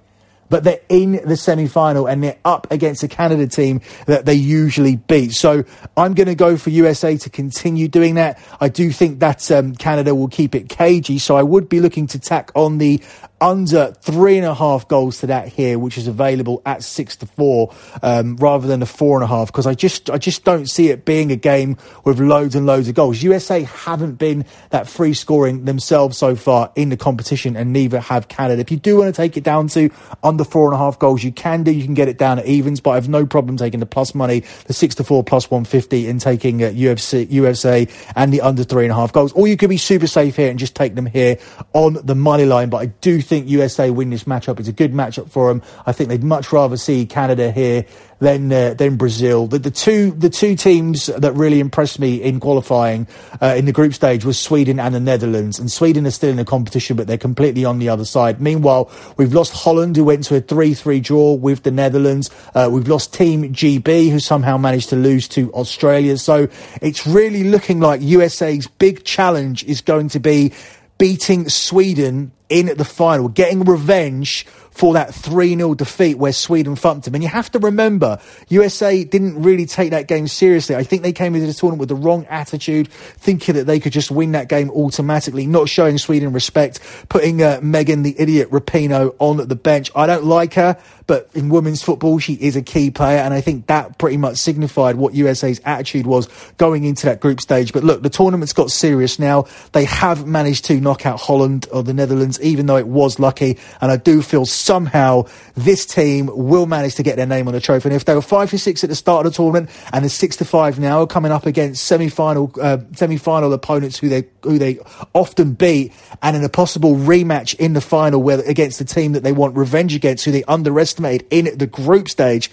but 0.49 0.65
they're 0.65 0.81
in 0.89 1.21
the 1.25 1.37
semi-final 1.37 2.07
and 2.07 2.23
they're 2.23 2.39
up 2.45 2.67
against 2.71 3.03
a 3.03 3.09
Canada 3.09 3.47
team 3.47 3.81
that 4.07 4.25
they 4.25 4.35
usually 4.35 4.97
beat. 4.97 5.33
So 5.33 5.65
I'm 5.97 6.15
going 6.15 6.29
to 6.29 6.35
go 6.35 6.57
for 6.57 6.71
USA 6.71 7.17
to 7.19 7.31
continue 7.31 7.89
doing 7.89 8.15
that. 8.15 8.41
I 8.61 8.69
do 8.69 8.91
think 8.91 9.21
that 9.21 9.51
um, 9.51 9.75
Canada 9.75 10.15
will 10.15 10.29
keep 10.29 10.55
it 10.55 10.69
cagey, 10.69 11.19
so 11.19 11.37
I 11.37 11.43
would 11.43 11.69
be 11.69 11.81
looking 11.81 12.07
to 12.09 12.19
tack 12.19 12.51
on 12.55 12.79
the 12.79 13.01
under 13.41 13.93
three 14.01 14.37
and 14.37 14.47
a 14.47 14.55
half 14.55 14.89
goals 14.89 15.19
to 15.21 15.27
that 15.29 15.49
here, 15.49 15.79
which 15.79 15.97
is 15.97 16.09
available 16.09 16.63
at 16.67 16.83
six 16.83 17.17
to 17.17 17.27
four, 17.27 17.75
um, 18.03 18.37
rather 18.37 18.67
than 18.67 18.81
the 18.81 18.87
four 18.87 19.17
and 19.17 19.25
a 19.25 19.27
half, 19.27 19.49
because 19.49 19.67
I 19.67 19.75
just 19.75 20.11
I 20.11 20.19
just 20.19 20.45
don't 20.45 20.69
see 20.69 20.89
it 20.89 21.05
being 21.05 21.31
a 21.31 21.37
game 21.37 21.77
with 22.05 22.21
loads 22.21 22.55
and 22.55 22.67
loads 22.67 22.89
of 22.89 22.95
goals. 22.95 23.23
USA 23.23 23.63
haven't 23.63 24.15
been 24.15 24.45
that 24.71 24.89
free 24.89 25.15
scoring 25.15 25.65
themselves 25.65 26.17
so 26.17 26.35
far 26.35 26.73
in 26.75 26.89
the 26.89 26.97
competition, 26.97 27.57
and 27.57 27.73
neither 27.73 28.01
have 28.01 28.29
Canada. 28.29 28.61
If 28.61 28.71
you 28.71 28.77
do 28.77 28.97
want 28.97 29.15
to 29.15 29.17
take 29.17 29.37
it 29.37 29.45
down 29.45 29.69
to 29.69 29.91
under 30.23 30.45
four 30.45 30.67
and 30.67 30.75
a 30.75 30.79
half 30.79 30.99
goals, 30.99 31.23
you 31.23 31.33
can 31.33 31.63
do. 31.63 31.71
You 31.71 31.85
can 31.85 31.95
get 31.95 32.09
it 32.09 32.19
down 32.19 32.39
at 32.39 32.47
evens, 32.47 32.81
but 32.81 32.91
I 32.91 32.95
have 32.97 33.09
no 33.09 33.27
problem 33.27 33.57
taking 33.57 33.81
the 33.81 33.87
plus 33.87 34.15
money, 34.15 34.41
the 34.67 34.73
six 34.73 34.95
to 34.97 35.05
four 35.05 35.23
plus 35.23 35.51
one 35.51 35.65
fifty, 35.65 36.09
and 36.09 36.21
taking 36.21 36.63
uh, 36.63 36.69
UFC 36.69 37.31
USA 37.31 37.87
and 38.17 38.33
the 38.33 38.41
under 38.41 38.65
three 38.65 38.85
and 38.85 38.93
a 38.93 38.95
half 38.95 39.13
goals. 39.13 39.33
Or 39.33 39.47
you 39.47 39.57
could 39.57 39.71
be 39.71 39.77
super 39.77 40.07
safe 40.07 40.37
here 40.37 40.51
and 40.51 40.59
just 40.59 40.75
take 40.75 40.95
them 40.95 41.07
here 41.07 41.39
on 41.73 41.99
the 42.05 42.15
money 42.15 42.45
line. 42.45 42.71
But 42.71 42.79
I 42.79 42.87
do 42.87 43.21
think 43.29 43.49
USA 43.49 43.91
win 43.91 44.11
this 44.11 44.25
matchup. 44.25 44.59
It's 44.59 44.69
a 44.69 44.73
good 44.73 44.93
matchup 44.93 45.31
for 45.31 45.49
them. 45.49 45.63
I 45.87 45.93
think 45.93 46.09
they'd 46.09 46.25
much 46.25 46.53
rather 46.53 46.77
see 46.77 47.07
Canada 47.07 47.53
here 47.53 47.85
than 48.21 48.53
uh, 48.53 48.75
than 48.75 48.97
Brazil. 48.97 49.47
The, 49.47 49.59
the 49.59 49.71
two 49.71 50.11
the 50.13 50.31
two 50.31 50.57
teams 50.57 51.07
that 51.07 51.33
really 51.35 51.61
impressed 51.61 51.99
me 51.99 52.17
in 52.23 52.41
qualifying 52.41 53.07
uh, 53.41 53.55
in 53.57 53.67
the 53.67 53.73
group 53.73 53.95
stage 53.95 54.25
was 54.25 54.39
Sweden 54.39 54.81
and 54.81 54.95
the 54.95 55.01
Netherlands. 55.01 55.59
And 55.59 55.71
Sweden 55.71 56.07
is 56.07 56.15
still 56.15 56.31
in 56.31 56.37
the 56.37 56.45
competition, 56.45 56.97
but 56.97 57.07
they're 57.07 57.19
completely 57.19 57.65
on 57.65 57.79
the 57.79 57.89
other 57.89 58.05
side. 58.05 58.41
Meanwhile, 58.41 58.91
we've 59.17 59.33
lost 59.33 59.53
Holland, 59.53 59.97
who 59.97 60.05
went 60.05 60.25
to 60.25 60.37
a 60.37 60.41
three 60.41 60.75
three 60.75 61.01
draw 61.01 61.35
with 61.35 61.63
the 61.63 61.71
Netherlands. 61.71 62.31
Uh, 62.55 62.69
we've 62.73 62.89
lost 62.89 63.15
Team 63.15 63.53
GB, 63.53 64.11
who 64.11 64.19
somehow 64.19 64.57
managed 64.57 64.89
to 64.89 64.97
lose 64.97 65.29
to 65.29 65.53
Australia. 65.53 66.17
So 66.17 66.49
it's 66.81 67.07
really 67.07 67.45
looking 67.45 67.81
like 67.81 68.01
USA's 68.01 68.67
big 68.67 69.05
challenge 69.05 69.65
is 69.65 69.81
going 69.81 70.09
to 70.11 70.21
be 70.21 70.53
beating 70.99 71.49
Sweden 71.49 72.33
in 72.49 72.77
the 72.77 72.85
final, 72.85 73.29
getting 73.29 73.65
revenge 73.65 74.47
for 74.79 74.95
that 74.95 75.13
3 75.13 75.57
0 75.57 75.75
defeat 75.75 76.19
where 76.19 76.33
Sweden 76.33 76.77
thumped 76.77 77.05
them. 77.05 77.15
And 77.15 77.23
you 77.23 77.29
have 77.29 77.51
to 77.51 77.59
remember, 77.59 78.21
USA 78.47 79.03
didn't 79.03 79.43
really 79.43 79.67
take 79.67 79.91
that 79.91 80.07
game 80.07 80.29
seriously. 80.29 80.77
I 80.77 80.85
think 80.85 81.03
they 81.03 81.13
came 81.13 81.35
into 81.35 81.49
the 81.49 81.53
tournament 81.53 81.81
with 81.81 81.89
the 81.89 81.97
wrong 81.97 82.25
attitude, 82.27 82.89
thinking 82.89 83.57
that 83.57 83.65
they 83.65 83.81
could 83.81 83.93
just 83.93 84.13
win 84.13 84.33
that 84.33 84.49
game 84.49 84.71
automatically, 84.71 85.47
not 85.47 85.69
showing 85.69 85.99
Sweden 85.99 86.33
respect, 86.33 86.79
putting 87.09 87.43
uh, 87.43 87.59
Megan 87.61 88.03
the 88.03 88.15
idiot 88.21 88.53
Rapinoe 88.53 89.17
on 89.19 89.49
the 89.49 89.57
bench. 89.57 89.91
I 89.97 90.07
don't 90.07 90.25
like 90.25 90.55
her, 90.55 90.81
but 91.09 91.29
in 91.35 91.49
women's 91.49 91.83
football, 91.83 92.21
she 92.21 92.35
is 92.35 92.55
a 92.55 92.63
key 92.63 92.93
player. 92.93 93.19
And 93.19 93.35
I 93.35 93.41
think 93.41 93.67
that 93.67 93.99
pretty 93.99 94.17
much 94.17 94.37
signified 94.37 94.95
what 94.95 95.13
USA's 95.13 95.61
attitude 95.65 96.07
was 96.07 96.29
going 96.57 96.85
into 96.85 97.07
that 97.07 97.19
group 97.19 97.41
stage. 97.41 97.73
But 97.73 97.83
look, 97.83 98.03
the 98.03 98.11
tournament's 98.11 98.53
got 98.53 98.71
serious 98.71 99.19
now. 99.19 99.47
They 99.73 99.87
have 99.87 100.25
managed 100.25 100.67
to 100.67 100.81
knock 100.81 101.05
out 101.05 101.19
Holland 101.19 101.67
or 101.73 101.83
the 101.83 101.95
Netherlands, 101.95 102.38
even 102.41 102.67
though 102.67 102.77
it 102.77 102.87
was 102.87 103.19
lucky. 103.19 103.59
And 103.81 103.91
I 103.91 103.97
do 103.97 104.23
feel 104.23 104.47
somehow 104.47 105.27
this 105.55 105.87
team 105.87 106.31
will 106.33 106.67
manage 106.67 106.95
to 106.97 107.03
get 107.03 107.17
their 107.17 107.27
name 107.27 107.49
on 107.49 107.55
the 107.55 107.61
trophy. 107.61 107.89
And 107.89 107.97
if 107.97 108.05
they 108.05 108.15
were 108.15 108.23
five 108.23 108.51
to 108.51 108.59
six 108.59 108.85
at 108.85 108.91
the 108.91 108.97
start 108.97 109.27
of 109.27 109.33
the 109.33 109.37
tournament 109.37 109.71
and 109.93 110.05
they're 110.05 110.11
six 110.11 110.37
to 110.37 110.45
five 110.45 110.79
now, 110.79 111.07
coming 111.07 111.33
up 111.33 111.47
against 111.47 111.85
semi-final 111.87 112.53
uh, 112.61 112.79
semi-final 112.95 113.53
opponents 113.53 113.99
who 113.99 114.09
they 114.09 114.27
who 114.43 114.59
they 114.59 114.79
often 115.15 115.55
beat, 115.55 115.93
and 116.23 116.37
in 116.37 116.45
a 116.45 116.49
possible 116.49 116.95
rematch 116.95 117.55
in 117.57 117.73
the 117.73 117.81
final 117.81 118.23
where 118.23 118.41
against 118.41 118.79
the 118.79 118.85
team 118.85 119.13
that 119.13 119.23
they 119.23 119.33
want 119.33 119.57
revenge 119.57 119.95
against, 119.95 120.25
who 120.25 120.31
they 120.31 120.45
underestimated 120.45 121.27
in 121.31 121.57
the 121.59 121.67
group 121.67 122.09
stage. 122.09 122.51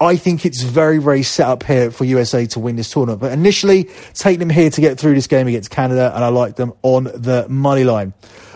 I 0.00 0.16
think 0.16 0.44
it's 0.44 0.62
very, 0.62 0.98
very 0.98 1.22
set 1.22 1.48
up 1.48 1.62
here 1.62 1.90
for 1.90 2.04
USA 2.04 2.46
to 2.46 2.60
win 2.60 2.76
this 2.76 2.90
tournament. 2.90 3.20
But 3.20 3.32
initially, 3.32 3.84
take 4.12 4.38
them 4.38 4.50
here 4.50 4.68
to 4.68 4.80
get 4.80 4.98
through 4.98 5.14
this 5.14 5.28
game 5.28 5.46
against 5.46 5.70
Canada, 5.70 6.12
and 6.14 6.24
I 6.24 6.28
like 6.28 6.56
them 6.56 6.72
on 6.82 7.04
the 7.04 7.46
money 7.48 7.84
line. 7.84 8.12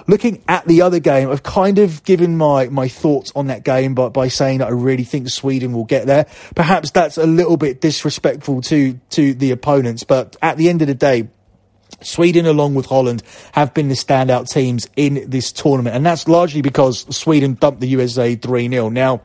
Looking 0.09 0.43
at 0.49 0.67
the 0.67 0.81
other 0.83 1.01
game, 1.01 1.31
I've 1.31 1.43
kind 1.43 1.79
of 1.79 2.03
given 2.03 2.39
my, 2.39 2.69
my 2.69 2.89
thoughts 2.89 3.31
on 3.37 3.49
that 3.49 3.63
game 3.63 3.95
by, 3.95 4.09
by 4.09 4.29
saying 4.29 4.59
that 4.59 4.69
I 4.69 4.71
really 4.71 5.05
think 5.05 5.29
Sweden 5.29 5.75
will 5.75 5.85
get 5.85 6.07
there. 6.07 6.27
Perhaps 6.55 6.93
that's 6.93 7.19
a 7.19 7.27
little 7.27 7.59
bit 7.59 7.83
disrespectful 7.83 8.63
to, 8.63 8.95
to 9.11 9.35
the 9.35 9.51
opponents, 9.51 10.05
but 10.05 10.35
at 10.41 10.57
the 10.57 10.71
end 10.71 10.81
of 10.81 10.89
the 10.89 10.95
day, 10.95 11.29
Sweden, 12.01 12.47
along 12.47 12.75
with 12.75 12.87
Holland, 12.87 13.23
have 13.53 13.75
been 13.75 13.89
the 13.89 13.95
standout 13.95 14.51
teams 14.51 14.89
in 14.97 15.29
this 15.29 15.53
tournament, 15.53 15.95
and 15.95 16.07
that's 16.07 16.27
largely 16.27 16.63
because 16.63 17.05
Sweden 17.15 17.55
dumped 17.55 17.81
the 17.81 17.89
USA 17.89 18.35
3 18.35 18.69
0. 18.69 18.89
Now, 18.89 19.23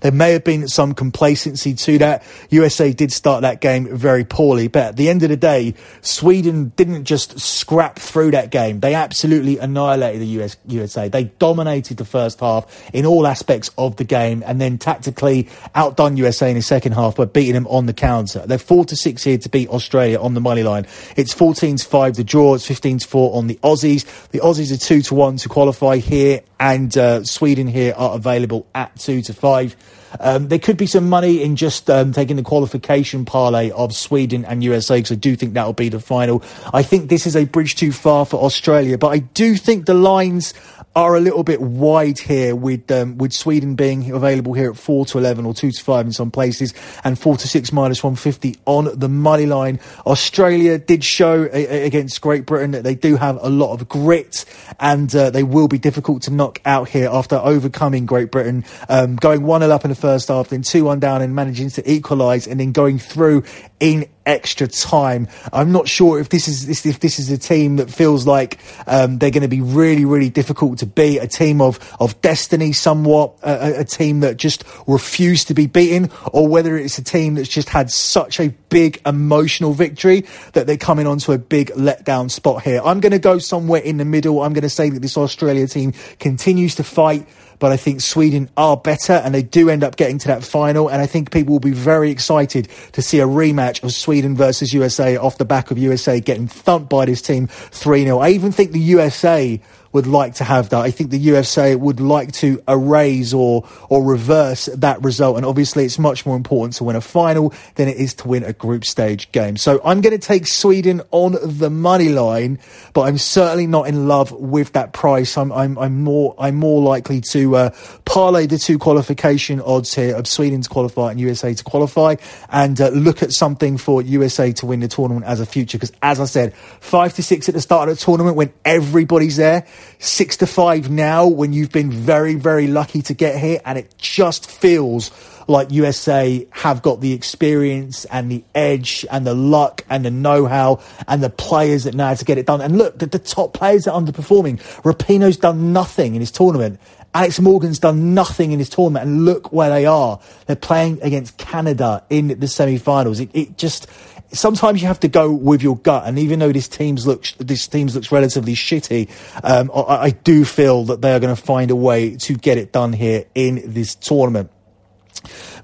there 0.00 0.12
may 0.12 0.32
have 0.32 0.44
been 0.44 0.68
some 0.68 0.94
complacency 0.94 1.74
to 1.74 1.98
that. 1.98 2.22
USA 2.50 2.92
did 2.92 3.12
start 3.12 3.42
that 3.42 3.60
game 3.60 3.96
very 3.96 4.24
poorly, 4.24 4.68
but 4.68 4.84
at 4.84 4.96
the 4.96 5.08
end 5.08 5.22
of 5.22 5.28
the 5.28 5.36
day, 5.36 5.74
Sweden 6.00 6.72
didn't 6.76 7.04
just 7.04 7.38
scrap 7.38 7.98
through 7.98 8.32
that 8.32 8.50
game. 8.50 8.80
They 8.80 8.94
absolutely 8.94 9.58
annihilated 9.58 10.22
the 10.22 10.26
US, 10.42 10.56
USA. 10.66 11.08
They 11.08 11.24
dominated 11.24 11.96
the 11.96 12.04
first 12.04 12.40
half 12.40 12.66
in 12.92 13.06
all 13.06 13.26
aspects 13.26 13.70
of 13.78 13.96
the 13.96 14.04
game 14.04 14.42
and 14.46 14.60
then 14.60 14.78
tactically 14.78 15.48
outdone 15.74 16.16
USA 16.16 16.50
in 16.50 16.56
the 16.56 16.62
second 16.62 16.92
half 16.92 17.16
by 17.16 17.24
beating 17.24 17.54
them 17.54 17.66
on 17.68 17.86
the 17.86 17.94
counter. 17.94 18.44
They're 18.46 18.58
4 18.58 18.84
to 18.86 18.96
6 18.96 19.22
here 19.22 19.38
to 19.38 19.48
beat 19.48 19.68
Australia 19.68 20.20
on 20.20 20.34
the 20.34 20.40
money 20.40 20.62
line. 20.62 20.86
It's 21.16 21.34
14 21.34 21.76
to 21.76 21.84
5 21.86 22.14
to 22.14 22.24
draw. 22.24 22.54
It's 22.54 22.66
15 22.66 22.98
to 22.98 23.08
4 23.08 23.36
on 23.36 23.46
the 23.46 23.56
Aussies. 23.56 24.04
The 24.28 24.40
Aussies 24.40 24.72
are 24.72 24.78
2 24.78 25.02
to 25.02 25.14
1 25.14 25.36
to 25.38 25.48
qualify 25.48 25.96
here 25.96 26.40
and 26.60 26.96
uh, 26.98 27.24
Sweden 27.24 27.66
here 27.66 27.94
are 27.96 28.14
available 28.14 28.66
at 28.74 28.94
2 28.96 29.22
to 29.22 29.32
5 29.32 29.59
five. 29.60 29.76
Um, 30.18 30.48
there 30.48 30.58
could 30.58 30.76
be 30.76 30.86
some 30.86 31.08
money 31.08 31.42
in 31.42 31.54
just 31.54 31.88
um, 31.88 32.12
taking 32.12 32.36
the 32.36 32.42
qualification 32.42 33.24
parlay 33.24 33.70
of 33.70 33.94
Sweden 33.94 34.44
and 34.44 34.64
USA 34.64 34.96
because 34.96 35.12
I 35.12 35.14
do 35.14 35.36
think 35.36 35.54
that'll 35.54 35.72
be 35.72 35.88
the 35.88 36.00
final. 36.00 36.42
I 36.72 36.82
think 36.82 37.08
this 37.08 37.26
is 37.26 37.36
a 37.36 37.44
bridge 37.44 37.76
too 37.76 37.92
far 37.92 38.26
for 38.26 38.42
Australia, 38.42 38.98
but 38.98 39.08
I 39.08 39.18
do 39.18 39.56
think 39.56 39.86
the 39.86 39.94
lines 39.94 40.52
are 40.96 41.14
a 41.14 41.20
little 41.20 41.44
bit 41.44 41.60
wide 41.60 42.18
here 42.18 42.56
with 42.56 42.90
um, 42.90 43.16
with 43.16 43.32
Sweden 43.32 43.76
being 43.76 44.10
available 44.10 44.54
here 44.54 44.70
at 44.70 44.76
4 44.76 45.06
to 45.06 45.18
11 45.18 45.46
or 45.46 45.54
2 45.54 45.70
to 45.70 45.84
5 45.84 46.06
in 46.06 46.12
some 46.12 46.32
places 46.32 46.74
and 47.04 47.16
4 47.16 47.36
to 47.36 47.46
6 47.46 47.72
minus 47.72 48.02
150 48.02 48.56
on 48.64 48.98
the 48.98 49.08
money 49.08 49.46
line. 49.46 49.78
Australia 50.04 50.78
did 50.78 51.04
show 51.04 51.48
a, 51.52 51.84
against 51.84 52.20
Great 52.20 52.44
Britain 52.44 52.72
that 52.72 52.82
they 52.82 52.96
do 52.96 53.16
have 53.16 53.38
a 53.40 53.48
lot 53.48 53.72
of 53.72 53.88
grit 53.88 54.44
and 54.80 55.14
uh, 55.14 55.30
they 55.30 55.44
will 55.44 55.68
be 55.68 55.78
difficult 55.78 56.22
to 56.22 56.32
knock 56.32 56.60
out 56.64 56.88
here 56.88 57.08
after 57.10 57.36
overcoming 57.36 58.04
Great 58.04 58.32
Britain, 58.32 58.64
um, 58.88 59.14
going 59.14 59.44
1 59.44 59.60
0 59.60 59.72
up 59.72 59.84
in 59.84 59.90
the 59.90 59.94
first 59.94 60.26
half, 60.26 60.48
then 60.48 60.62
2 60.62 60.84
1 60.84 60.98
down 60.98 61.22
and 61.22 61.36
managing 61.36 61.70
to 61.70 61.88
equalise 61.90 62.48
and 62.48 62.58
then 62.58 62.72
going 62.72 62.98
through 62.98 63.44
in 63.80 64.08
extra 64.26 64.68
time. 64.68 65.26
I'm 65.52 65.72
not 65.72 65.88
sure 65.88 66.20
if 66.20 66.28
this 66.28 66.46
is 66.46 66.86
if 66.86 67.00
this 67.00 67.18
is 67.18 67.30
a 67.30 67.38
team 67.38 67.76
that 67.76 67.90
feels 67.90 68.26
like 68.26 68.58
um, 68.86 69.18
they're 69.18 69.30
going 69.30 69.42
to 69.42 69.48
be 69.48 69.62
really 69.62 70.04
really 70.04 70.30
difficult 70.30 70.78
to 70.78 70.86
beat. 70.86 71.18
A 71.18 71.26
team 71.26 71.60
of 71.60 71.78
of 71.98 72.20
destiny, 72.20 72.72
somewhat 72.72 73.34
a, 73.42 73.80
a 73.80 73.84
team 73.84 74.20
that 74.20 74.36
just 74.36 74.64
refused 74.86 75.48
to 75.48 75.54
be 75.54 75.66
beaten, 75.66 76.10
or 76.32 76.46
whether 76.46 76.76
it's 76.76 76.98
a 76.98 77.04
team 77.04 77.34
that's 77.34 77.48
just 77.48 77.70
had 77.70 77.90
such 77.90 78.38
a 78.38 78.48
big 78.68 79.00
emotional 79.04 79.72
victory 79.72 80.24
that 80.52 80.66
they're 80.66 80.76
coming 80.76 81.06
onto 81.06 81.32
a 81.32 81.38
big 81.38 81.70
letdown 81.70 82.30
spot 82.30 82.62
here. 82.62 82.80
I'm 82.84 83.00
going 83.00 83.12
to 83.12 83.18
go 83.18 83.38
somewhere 83.38 83.80
in 83.80 83.96
the 83.96 84.04
middle. 84.04 84.42
I'm 84.42 84.52
going 84.52 84.62
to 84.62 84.70
say 84.70 84.90
that 84.90 85.00
this 85.00 85.16
Australia 85.16 85.66
team 85.66 85.92
continues 86.18 86.76
to 86.76 86.84
fight 86.84 87.26
but 87.60 87.70
I 87.70 87.76
think 87.76 88.00
Sweden 88.00 88.50
are 88.56 88.76
better 88.76 89.12
and 89.12 89.32
they 89.32 89.42
do 89.42 89.70
end 89.70 89.84
up 89.84 89.94
getting 89.94 90.18
to 90.18 90.28
that 90.28 90.42
final. 90.42 90.88
And 90.88 91.00
I 91.00 91.06
think 91.06 91.30
people 91.30 91.52
will 91.52 91.60
be 91.60 91.70
very 91.70 92.10
excited 92.10 92.68
to 92.92 93.02
see 93.02 93.20
a 93.20 93.26
rematch 93.26 93.84
of 93.84 93.92
Sweden 93.92 94.34
versus 94.34 94.74
USA 94.74 95.16
off 95.16 95.38
the 95.38 95.44
back 95.44 95.70
of 95.70 95.78
USA 95.78 96.18
getting 96.18 96.48
thumped 96.48 96.88
by 96.88 97.04
this 97.04 97.22
team 97.22 97.46
3 97.46 98.04
0. 98.04 98.18
I 98.18 98.30
even 98.30 98.50
think 98.50 98.72
the 98.72 98.80
USA 98.80 99.60
would 99.92 100.06
like 100.06 100.34
to 100.36 100.44
have 100.44 100.68
that. 100.70 100.80
I 100.80 100.90
think 100.90 101.10
the 101.10 101.18
USA 101.18 101.74
would 101.74 102.00
like 102.00 102.32
to 102.32 102.62
erase 102.68 103.32
or 103.32 103.68
or 103.88 104.04
reverse 104.04 104.66
that 104.66 105.02
result. 105.02 105.36
And 105.36 105.44
obviously, 105.44 105.84
it's 105.84 105.98
much 105.98 106.24
more 106.24 106.36
important 106.36 106.74
to 106.76 106.84
win 106.84 106.96
a 106.96 107.00
final 107.00 107.52
than 107.74 107.88
it 107.88 107.96
is 107.96 108.14
to 108.14 108.28
win 108.28 108.44
a 108.44 108.52
group 108.52 108.84
stage 108.84 109.30
game. 109.32 109.56
So 109.56 109.80
I'm 109.84 110.00
going 110.00 110.18
to 110.18 110.26
take 110.26 110.46
Sweden 110.46 111.02
on 111.10 111.36
the 111.42 111.70
money 111.70 112.08
line, 112.08 112.58
but 112.92 113.02
I'm 113.02 113.18
certainly 113.18 113.66
not 113.66 113.88
in 113.88 114.06
love 114.06 114.30
with 114.32 114.72
that 114.72 114.92
price. 114.92 115.36
I'm 115.36 115.52
I'm, 115.52 115.76
I'm 115.78 116.02
more 116.02 116.34
I'm 116.38 116.56
more 116.56 116.82
likely 116.82 117.20
to 117.32 117.56
uh, 117.56 117.70
parlay 118.04 118.46
the 118.46 118.58
two 118.58 118.78
qualification 118.78 119.60
odds 119.60 119.94
here 119.94 120.14
of 120.14 120.26
Sweden 120.26 120.60
to 120.62 120.68
qualify 120.68 121.10
and 121.10 121.20
USA 121.20 121.52
to 121.52 121.64
qualify, 121.64 122.16
and 122.50 122.80
uh, 122.80 122.88
look 122.90 123.22
at 123.22 123.32
something 123.32 123.76
for 123.76 124.02
USA 124.02 124.52
to 124.52 124.66
win 124.66 124.80
the 124.80 124.88
tournament 124.88 125.26
as 125.26 125.40
a 125.40 125.46
future. 125.46 125.78
Because 125.78 125.92
as 126.02 126.20
I 126.20 126.26
said, 126.26 126.54
five 126.54 127.14
to 127.14 127.22
six 127.22 127.48
at 127.48 127.54
the 127.54 127.60
start 127.60 127.88
of 127.88 127.98
the 127.98 128.04
tournament 128.04 128.36
when 128.36 128.52
everybody's 128.64 129.36
there 129.36 129.66
six 129.98 130.36
to 130.38 130.46
five 130.46 130.90
now 130.90 131.26
when 131.26 131.52
you've 131.52 131.72
been 131.72 131.90
very, 131.90 132.34
very 132.34 132.66
lucky 132.66 133.02
to 133.02 133.14
get 133.14 133.38
here. 133.38 133.60
And 133.64 133.78
it 133.78 133.94
just 133.98 134.50
feels 134.50 135.10
like 135.48 135.70
USA 135.70 136.46
have 136.50 136.80
got 136.80 137.00
the 137.00 137.12
experience 137.12 138.04
and 138.06 138.30
the 138.30 138.44
edge 138.54 139.04
and 139.10 139.26
the 139.26 139.34
luck 139.34 139.84
and 139.90 140.04
the 140.04 140.10
know-how 140.10 140.80
and 141.08 141.22
the 141.22 141.30
players 141.30 141.84
that 141.84 141.94
know 141.94 142.06
how 142.06 142.14
to 142.14 142.24
get 142.24 142.38
it 142.38 142.46
done. 142.46 142.60
And 142.60 142.78
look, 142.78 142.98
the, 142.98 143.06
the 143.06 143.18
top 143.18 143.52
players 143.52 143.86
are 143.86 144.00
underperforming. 144.00 144.58
Rapinoe's 144.82 145.36
done 145.36 145.72
nothing 145.72 146.14
in 146.14 146.20
his 146.20 146.30
tournament. 146.30 146.80
Alex 147.12 147.40
Morgan's 147.40 147.80
done 147.80 148.14
nothing 148.14 148.52
in 148.52 148.60
his 148.60 148.68
tournament, 148.68 149.04
and 149.04 149.24
look 149.24 149.52
where 149.52 149.68
they 149.68 149.84
are. 149.84 150.20
They're 150.46 150.54
playing 150.54 151.02
against 151.02 151.36
Canada 151.38 152.04
in 152.08 152.38
the 152.38 152.46
semi-finals. 152.46 153.18
It, 153.18 153.30
it 153.34 153.58
just 153.58 153.88
sometimes 154.32 154.80
you 154.80 154.88
have 154.88 155.00
to 155.00 155.08
go 155.08 155.32
with 155.32 155.62
your 155.62 155.76
gut. 155.76 156.06
And 156.06 156.18
even 156.18 156.38
though 156.38 156.52
this 156.52 156.68
team's 156.68 157.06
looks 157.06 157.32
this 157.34 157.66
team's 157.66 157.94
looks 157.94 158.12
relatively 158.12 158.54
shitty, 158.54 159.10
um, 159.42 159.70
I, 159.74 159.96
I 159.96 160.10
do 160.10 160.44
feel 160.44 160.84
that 160.86 161.02
they 161.02 161.12
are 161.12 161.20
going 161.20 161.34
to 161.34 161.40
find 161.40 161.70
a 161.70 161.76
way 161.76 162.16
to 162.16 162.34
get 162.34 162.58
it 162.58 162.72
done 162.72 162.92
here 162.92 163.24
in 163.34 163.62
this 163.72 163.94
tournament. 163.94 164.50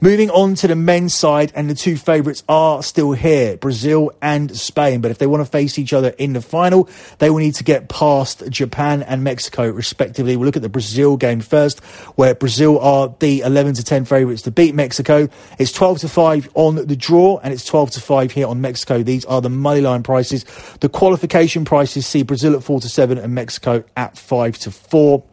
Moving 0.01 0.31
on 0.31 0.55
to 0.57 0.69
the 0.69 0.77
men's 0.77 1.15
side, 1.15 1.53
and 1.55 1.71
the 1.71 1.75
two 1.75 1.97
favourites 1.97 2.43
are 2.49 2.83
still 2.83 3.13
here 3.13 3.57
Brazil 3.57 4.13
and 4.21 4.57
Spain. 4.57 5.01
But 5.01 5.11
if 5.11 5.19
they 5.19 5.27
want 5.27 5.41
to 5.41 5.51
face 5.51 5.79
each 5.79 5.93
other 5.93 6.11
in 6.19 6.33
the 6.33 6.43
final, 6.43 6.89
they 7.19 7.31
will 7.31 7.39
need 7.39 7.55
to 7.57 7.65
get 7.65 7.89
past 7.89 8.49
Japan 8.51 9.03
and 9.03 9.25
Mexico, 9.25 9.69
respectively. 9.69 10.37
We'll 10.37 10.47
look 10.47 10.57
at 10.57 10.63
the 10.63 10.69
Brazil 10.69 11.17
game 11.17 11.41
first, 11.41 11.81
where 12.17 12.35
Brazil 12.35 12.79
are 12.81 13.15
the 13.19 13.41
11 13.41 13.75
to 13.75 13.85
10 13.85 14.05
favourites 14.05 14.43
to 14.43 14.51
beat 14.51 14.75
Mexico. 14.75 15.29
It's 15.59 15.73
12 15.73 16.01
to 16.01 16.09
5 16.09 16.51
on 16.55 16.77
the 16.77 16.97
draw, 16.97 17.39
and 17.39 17.53
it's 17.53 17.65
12 17.65 17.93
to 17.93 18.01
5 18.01 18.33
here 18.33 18.47
on 18.47 18.61
Mexico. 18.61 19.03
These 19.03 19.25
are 19.25 19.41
the 19.41 19.49
moneyline 19.49 20.05
prices. 20.05 20.45
The 20.81 20.89
qualification 20.89 21.65
prices 21.65 22.07
see 22.07 22.23
Brazil 22.23 22.55
at 22.55 22.63
4 22.63 22.81
to 22.81 22.89
7 22.89 23.19
and 23.19 23.35
Mexico 23.35 23.85
at 23.97 24.19
5 24.19 24.59
to 24.59 24.71
4. 24.71 25.25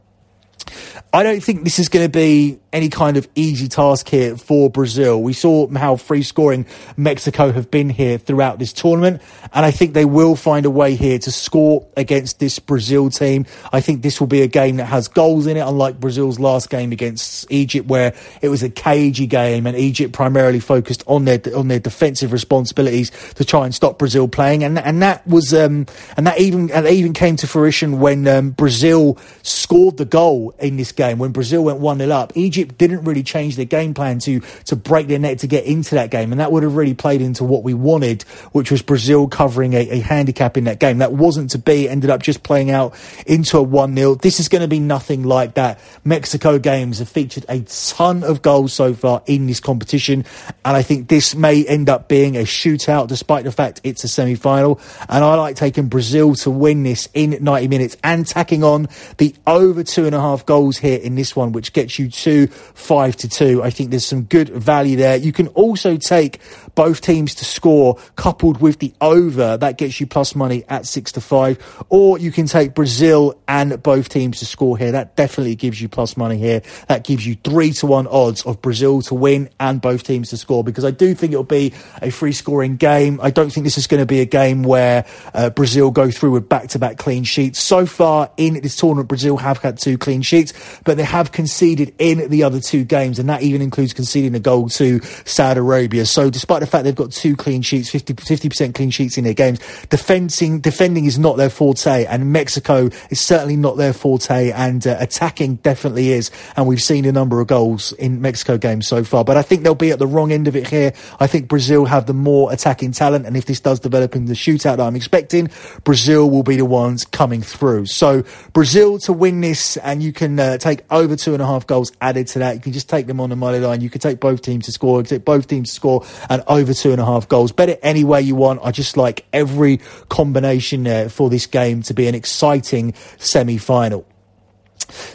I 1.16 1.22
don't 1.22 1.44
think 1.44 1.64
this 1.64 1.78
is 1.78 1.90
going 1.90 2.06
to 2.06 2.10
be 2.10 2.58
any 2.74 2.90
kind 2.90 3.18
of 3.18 3.30
easy 3.36 3.68
task 3.68 4.10
here 4.10 4.36
for 4.36 4.68
Brazil. 4.68 5.22
We 5.22 5.34
saw 5.34 5.68
how 5.70 5.96
free 5.96 6.24
scoring 6.24 6.66
Mexico 6.98 7.52
have 7.52 7.70
been 7.70 7.92
here 7.92 8.18
throughout 8.18 8.58
this 8.58 8.74
tournament, 8.74 9.22
and 9.54 9.64
I 9.64 9.70
think 9.70 9.94
they 9.94 10.06
will 10.06 10.36
find 10.36 10.66
a 10.66 10.72
way 10.72 10.96
here 10.96 11.20
to 11.20 11.32
score 11.32 11.86
against 11.96 12.40
this 12.40 12.58
Brazil 12.58 13.12
team. 13.12 13.46
I 13.72 13.80
think 13.80 14.02
this 14.02 14.20
will 14.20 14.26
be 14.26 14.42
a 14.42 14.48
game 14.48 14.78
that 14.78 14.86
has 14.86 15.08
goals 15.08 15.46
in 15.46 15.56
it, 15.56 15.60
unlike 15.60 16.00
Brazil's 16.00 16.40
last 16.40 16.72
game 16.72 16.92
against 16.92 17.46
Egypt, 17.52 17.88
where 17.88 18.16
it 18.42 18.50
was 18.50 18.64
a 18.64 18.70
cagey 18.70 19.28
game 19.28 19.68
and 19.68 19.78
Egypt 19.78 20.14
primarily 20.14 20.60
focused 20.60 21.04
on 21.06 21.26
their 21.26 21.40
on 21.56 21.68
their 21.68 21.80
defensive 21.80 22.32
responsibilities 22.32 23.12
to 23.36 23.46
try 23.46 23.66
and 23.66 23.76
stop 23.76 24.00
Brazil 24.00 24.28
playing, 24.28 24.64
and 24.64 24.80
and 24.80 25.04
that 25.04 25.26
was 25.28 25.54
um, 25.54 25.86
and 26.18 26.26
that 26.26 26.40
even 26.40 26.72
and 26.72 26.88
that 26.88 26.92
even 26.94 27.14
came 27.14 27.36
to 27.36 27.46
fruition 27.46 28.00
when 28.00 28.28
um, 28.28 28.50
Brazil 28.50 29.20
scored 29.44 29.98
the 29.98 30.06
goal 30.06 30.56
in 30.58 30.76
this 30.78 30.92
game 30.92 31.03
when 31.12 31.32
Brazil 31.32 31.64
went 31.64 31.80
one 31.80 31.98
0 31.98 32.10
up. 32.12 32.32
Egypt 32.36 32.78
didn't 32.78 33.04
really 33.04 33.24
change 33.24 33.56
their 33.56 33.66
game 33.66 33.94
plan 33.94 34.20
to 34.20 34.40
to 34.66 34.76
break 34.76 35.08
their 35.08 35.20
net 35.20 35.40
to 35.40 35.48
get 35.48 35.66
into 35.66 35.96
that 35.96 36.10
game, 36.10 36.32
and 36.32 36.40
that 36.40 36.52
would 36.52 36.64
have 36.64 36.76
really 36.76 36.94
played 36.94 37.22
into 37.22 37.44
what 37.44 37.64
we 37.64 37.74
wanted, 37.74 38.24
which 38.52 38.72
was 38.72 38.82
Brazil 38.82 39.28
covering 39.28 39.74
a, 39.74 39.90
a 39.90 40.00
handicap 40.00 40.58
in 40.58 40.64
that 40.66 40.80
game. 40.80 41.00
That 41.00 41.14
wasn't 41.14 41.52
to 41.52 41.58
be. 41.58 41.90
Ended 41.90 42.10
up 42.10 42.22
just 42.22 42.44
playing 42.44 42.72
out 42.72 42.96
into 43.26 43.58
a 43.58 43.64
one 43.64 43.96
0 43.96 44.16
This 44.16 44.40
is 44.40 44.50
going 44.50 44.62
to 44.62 44.68
be 44.68 44.80
nothing 44.80 45.24
like 45.24 45.56
that. 45.56 45.80
Mexico 46.04 46.58
games 46.60 47.00
have 47.00 47.10
featured 47.10 47.46
a 47.50 47.62
ton 47.62 48.24
of 48.24 48.42
goals 48.42 48.74
so 48.74 48.94
far 48.94 49.22
in 49.26 49.48
this 49.48 49.60
competition, 49.60 50.26
and 50.66 50.78
I 50.78 50.82
think 50.82 51.08
this 51.08 51.36
may 51.36 51.66
end 51.66 51.90
up 51.90 52.08
being 52.08 52.38
a 52.38 52.42
shootout, 52.42 53.08
despite 53.08 53.44
the 53.44 53.52
fact 53.52 53.82
it's 53.84 54.04
a 54.04 54.08
semi 54.08 54.36
final. 54.36 54.80
And 55.10 55.24
I 55.24 55.36
like 55.36 55.56
taking 55.56 55.88
Brazil 55.88 56.36
to 56.36 56.50
win 56.50 56.84
this 56.84 57.10
in 57.14 57.38
90 57.42 57.68
minutes 57.68 57.98
and 58.04 58.26
tacking 58.26 58.64
on 58.64 58.88
the 59.18 59.36
over 59.46 59.84
two 59.84 60.06
and 60.06 60.16
a 60.16 60.20
half 60.20 60.46
goals 60.46 60.78
here 60.78 60.93
in 61.02 61.16
this 61.16 61.36
one, 61.36 61.52
which 61.52 61.74
gets 61.74 61.98
you 62.00 62.10
to 62.10 62.48
five 62.48 63.16
to 63.18 63.30
two. 63.30 63.64
I 63.64 63.70
think 63.70 63.90
there's 63.90 64.06
some 64.06 64.24
good 64.24 64.50
value 64.50 64.98
there. 64.98 65.16
You 65.16 65.32
can 65.32 65.48
also 65.50 65.98
take 65.98 66.40
both 66.76 67.02
teams 67.02 67.36
to 67.36 67.46
score 67.46 67.98
coupled 68.16 68.62
with 68.62 68.80
the 68.80 68.94
over. 69.02 69.58
That 69.58 69.78
gets 69.78 70.00
you 70.00 70.08
plus 70.08 70.36
money 70.36 70.64
at 70.70 70.86
six 70.86 71.12
to 71.14 71.22
five. 71.22 71.58
Or 71.90 72.18
you 72.18 72.32
can 72.32 72.46
take 72.46 72.74
Brazil 72.74 73.40
and 73.48 73.82
both 73.82 74.10
teams 74.10 74.40
to 74.40 74.46
score 74.46 74.78
here. 74.78 74.92
That 74.92 75.16
definitely 75.16 75.56
gives 75.56 75.82
you 75.82 75.90
plus 75.90 76.18
money 76.18 76.38
here. 76.38 76.62
That 76.88 77.04
gives 77.04 77.26
you 77.26 77.36
three 77.44 77.72
to 77.74 77.88
one 77.88 78.08
odds 78.08 78.44
of 78.44 78.62
Brazil 78.62 79.02
to 79.04 79.16
win 79.16 79.50
and 79.60 79.82
both 79.82 80.04
teams 80.04 80.30
to 80.30 80.38
score 80.38 80.64
because 80.64 80.86
I 80.86 80.92
do 80.92 81.14
think 81.14 81.34
it'll 81.34 81.44
be 81.44 81.74
a 82.02 82.10
free 82.10 82.32
scoring 82.32 82.78
game. 82.78 83.20
I 83.22 83.30
don't 83.30 83.52
think 83.52 83.64
this 83.64 83.78
is 83.78 83.88
going 83.88 84.02
to 84.02 84.06
be 84.06 84.20
a 84.20 84.26
game 84.26 84.64
where 84.64 85.06
uh, 85.34 85.50
Brazil 85.50 85.92
go 85.92 86.12
through 86.12 86.32
with 86.32 86.50
back 86.50 86.70
to 86.70 86.80
back 86.80 86.98
clean 86.98 87.24
sheets. 87.24 87.60
So 87.60 87.86
far 87.86 88.32
in 88.38 88.62
this 88.62 88.76
tournament, 88.76 89.08
Brazil 89.08 89.38
have 89.38 89.60
had 89.60 89.78
two 89.78 89.98
clean 89.98 90.22
sheets, 90.22 90.54
but 90.84 90.98
they 90.98 91.04
have 91.04 91.32
conceded 91.32 91.94
in 91.98 92.30
the 92.30 92.44
other 92.44 92.60
two 92.60 92.84
games, 92.84 93.20
and 93.20 93.30
that 93.30 93.42
even 93.42 93.62
includes 93.62 93.94
conceding 93.94 94.36
a 94.36 94.40
goal 94.40 94.70
to 94.70 95.00
Saudi 95.26 95.60
Arabia. 95.60 96.06
So, 96.06 96.30
despite 96.30 96.60
the 96.60 96.68
fact 96.68 96.84
they've 96.84 96.96
got 96.96 97.12
two 97.12 97.36
clean 97.36 97.62
sheets, 97.62 97.90
50 97.90 98.14
percent 98.14 98.76
clean 98.76 98.90
sheets 98.90 99.18
in 99.18 99.24
their 99.24 99.34
games, 99.34 99.60
defending 99.90 100.60
defending 100.60 101.06
is 101.06 101.20
not 101.20 101.38
their 101.38 101.50
forte, 101.50 102.06
and 102.06 102.32
Mexico 102.32 102.90
is 103.10 103.20
certainly 103.20 103.56
not 103.56 103.78
their 103.78 103.94
forte, 103.94 104.52
and 104.52 104.86
uh, 104.86 104.98
attacking 105.00 105.56
definitely 105.56 106.12
is. 106.12 106.32
And 106.56 106.68
we've 106.68 106.82
seen 106.82 107.06
a 107.06 107.12
number 107.12 107.40
of 107.40 107.48
goals 107.48 107.94
in 107.94 108.22
Mexico 108.22 108.58
games 108.58 108.88
so 108.88 109.04
far, 109.04 109.24
but 109.24 109.38
I 109.38 109.42
think 109.42 109.64
they'll 109.64 109.76
be 109.76 109.92
at 109.92 110.00
the 110.00 110.08
wrong 110.08 110.32
end 110.32 110.48
of 110.48 110.56
it 110.56 110.68
here. 110.68 110.94
I 111.20 111.28
think 111.28 111.48
Brazil 111.48 111.86
have 111.86 112.06
the 112.06 112.14
more 112.14 112.52
attacking 112.52 112.92
talent, 112.92 113.26
and 113.26 113.38
if 113.38 113.46
this 113.46 113.60
does 113.60 113.80
develop 113.80 114.16
in 114.16 114.26
the 114.26 114.34
shootout 114.34 114.78
that 114.78 114.82
I'm 114.82 114.96
expecting, 114.96 115.50
Brazil 115.84 116.30
will 116.30 116.44
be 116.44 116.56
the 116.56 116.66
ones 116.66 117.06
coming 117.06 117.42
through. 117.42 117.86
So, 117.88 118.24
Brazil 118.54 118.98
to 119.00 119.14
win 119.14 119.42
this, 119.42 119.78
and 119.78 120.02
you 120.02 120.14
can 120.14 120.40
uh, 120.40 120.58
take 120.64 120.82
over 120.90 121.16
two 121.16 121.34
and 121.34 121.42
a 121.42 121.46
half 121.46 121.68
goals 121.68 121.92
added 122.02 122.28
to 122.28 122.40
that. 122.40 122.56
You 122.56 122.62
can 122.62 122.74
just 122.74 122.90
take 122.90 123.06
them 123.06 123.20
on 123.20 123.30
the 123.30 123.36
money 123.36 123.60
line. 123.60 123.82
You 123.82 123.90
can 123.90 124.00
take 124.00 124.20
both 124.20 124.42
teams 124.42 124.66
to 124.66 124.72
score, 124.72 125.04
take 125.04 125.26
both 125.26 125.48
teams 125.48 125.70
to 125.70 125.76
score, 125.76 126.06
and 126.30 126.42
over 126.48 126.74
two 126.74 126.92
and 126.92 127.02
a 127.02 127.06
half 127.06 127.28
goals. 127.28 127.52
Bet 127.52 127.70
it 127.70 127.80
any 127.84 128.04
way 128.04 128.22
you 128.22 128.36
want. 128.36 128.62
I 128.64 128.72
just 128.72 128.98
like 128.98 129.26
every 129.34 129.78
combination 130.10 130.84
there 130.84 131.10
for 131.10 131.30
this 131.30 131.46
game 131.46 131.82
to 131.84 131.94
be 131.94 132.08
an 132.08 132.16
exciting 132.16 132.94
semi 133.18 133.58
final. 133.58 134.06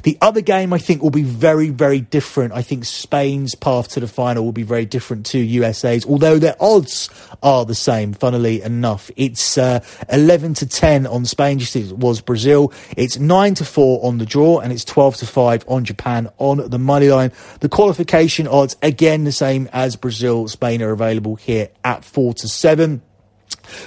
The 0.02 0.18
other 0.20 0.40
game 0.40 0.72
I 0.72 0.78
think 0.78 1.02
will 1.02 1.10
be 1.10 1.22
very, 1.22 1.70
very 1.70 2.00
different. 2.00 2.52
I 2.52 2.62
think 2.62 2.84
Spain's 2.84 3.54
path 3.54 3.88
to 3.88 4.00
the 4.00 4.08
final 4.08 4.44
will 4.44 4.52
be 4.52 4.62
very 4.62 4.86
different 4.86 5.26
to 5.26 5.38
USA's, 5.38 6.06
although 6.06 6.38
their 6.38 6.56
odds 6.60 7.10
are 7.42 7.64
the 7.64 7.74
same, 7.74 8.12
funnily 8.12 8.62
enough. 8.62 9.10
It's 9.16 9.58
uh, 9.58 9.80
11 10.10 10.54
to 10.54 10.66
10 10.66 11.06
on 11.06 11.24
Spain, 11.24 11.58
just 11.58 11.76
as 11.76 11.90
it 11.90 11.98
was 11.98 12.20
Brazil. 12.20 12.72
It's 12.96 13.18
9 13.18 13.54
to 13.54 13.64
4 13.64 14.04
on 14.04 14.18
the 14.18 14.26
draw, 14.26 14.58
and 14.60 14.72
it's 14.72 14.84
12 14.84 15.16
to 15.18 15.26
5 15.26 15.64
on 15.68 15.84
Japan 15.84 16.28
on 16.38 16.68
the 16.68 16.78
money 16.78 17.08
line. 17.08 17.32
The 17.60 17.68
qualification 17.68 18.46
odds, 18.46 18.76
again, 18.82 19.24
the 19.24 19.32
same 19.32 19.68
as 19.72 19.96
Brazil. 19.96 20.48
Spain 20.48 20.82
are 20.82 20.90
available 20.90 21.36
here 21.36 21.68
at 21.84 22.04
4 22.04 22.34
to 22.34 22.48
7 22.48 23.02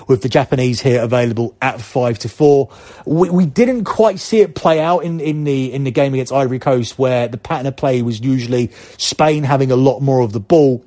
with 0.08 0.22
the 0.22 0.30
Japanese 0.30 0.82
here 0.82 1.02
available 1.02 1.56
at 1.62 1.82
five 1.82 2.20
to 2.20 2.30
four. 2.30 2.70
We, 3.06 3.30
we 3.30 3.46
didn't 3.46 3.86
quite 3.86 4.20
see 4.20 4.42
it 4.42 4.56
play 4.56 4.80
out 4.80 5.00
in, 5.00 5.20
in 5.20 5.44
the 5.44 5.72
in 5.72 5.84
the 5.84 5.92
game 5.92 6.14
against 6.14 6.34
Ivory 6.34 6.60
Coast, 6.60 6.98
where 6.98 7.28
the 7.28 7.38
pattern 7.38 7.68
of 7.68 7.78
play 7.78 8.02
was 8.02 8.20
usually 8.20 8.72
Spain 8.98 9.44
having 9.44 9.72
a 9.72 9.76
lot 9.76 10.00
more 10.00 10.22
of 10.22 10.34
the 10.34 10.40
ball 10.40 10.86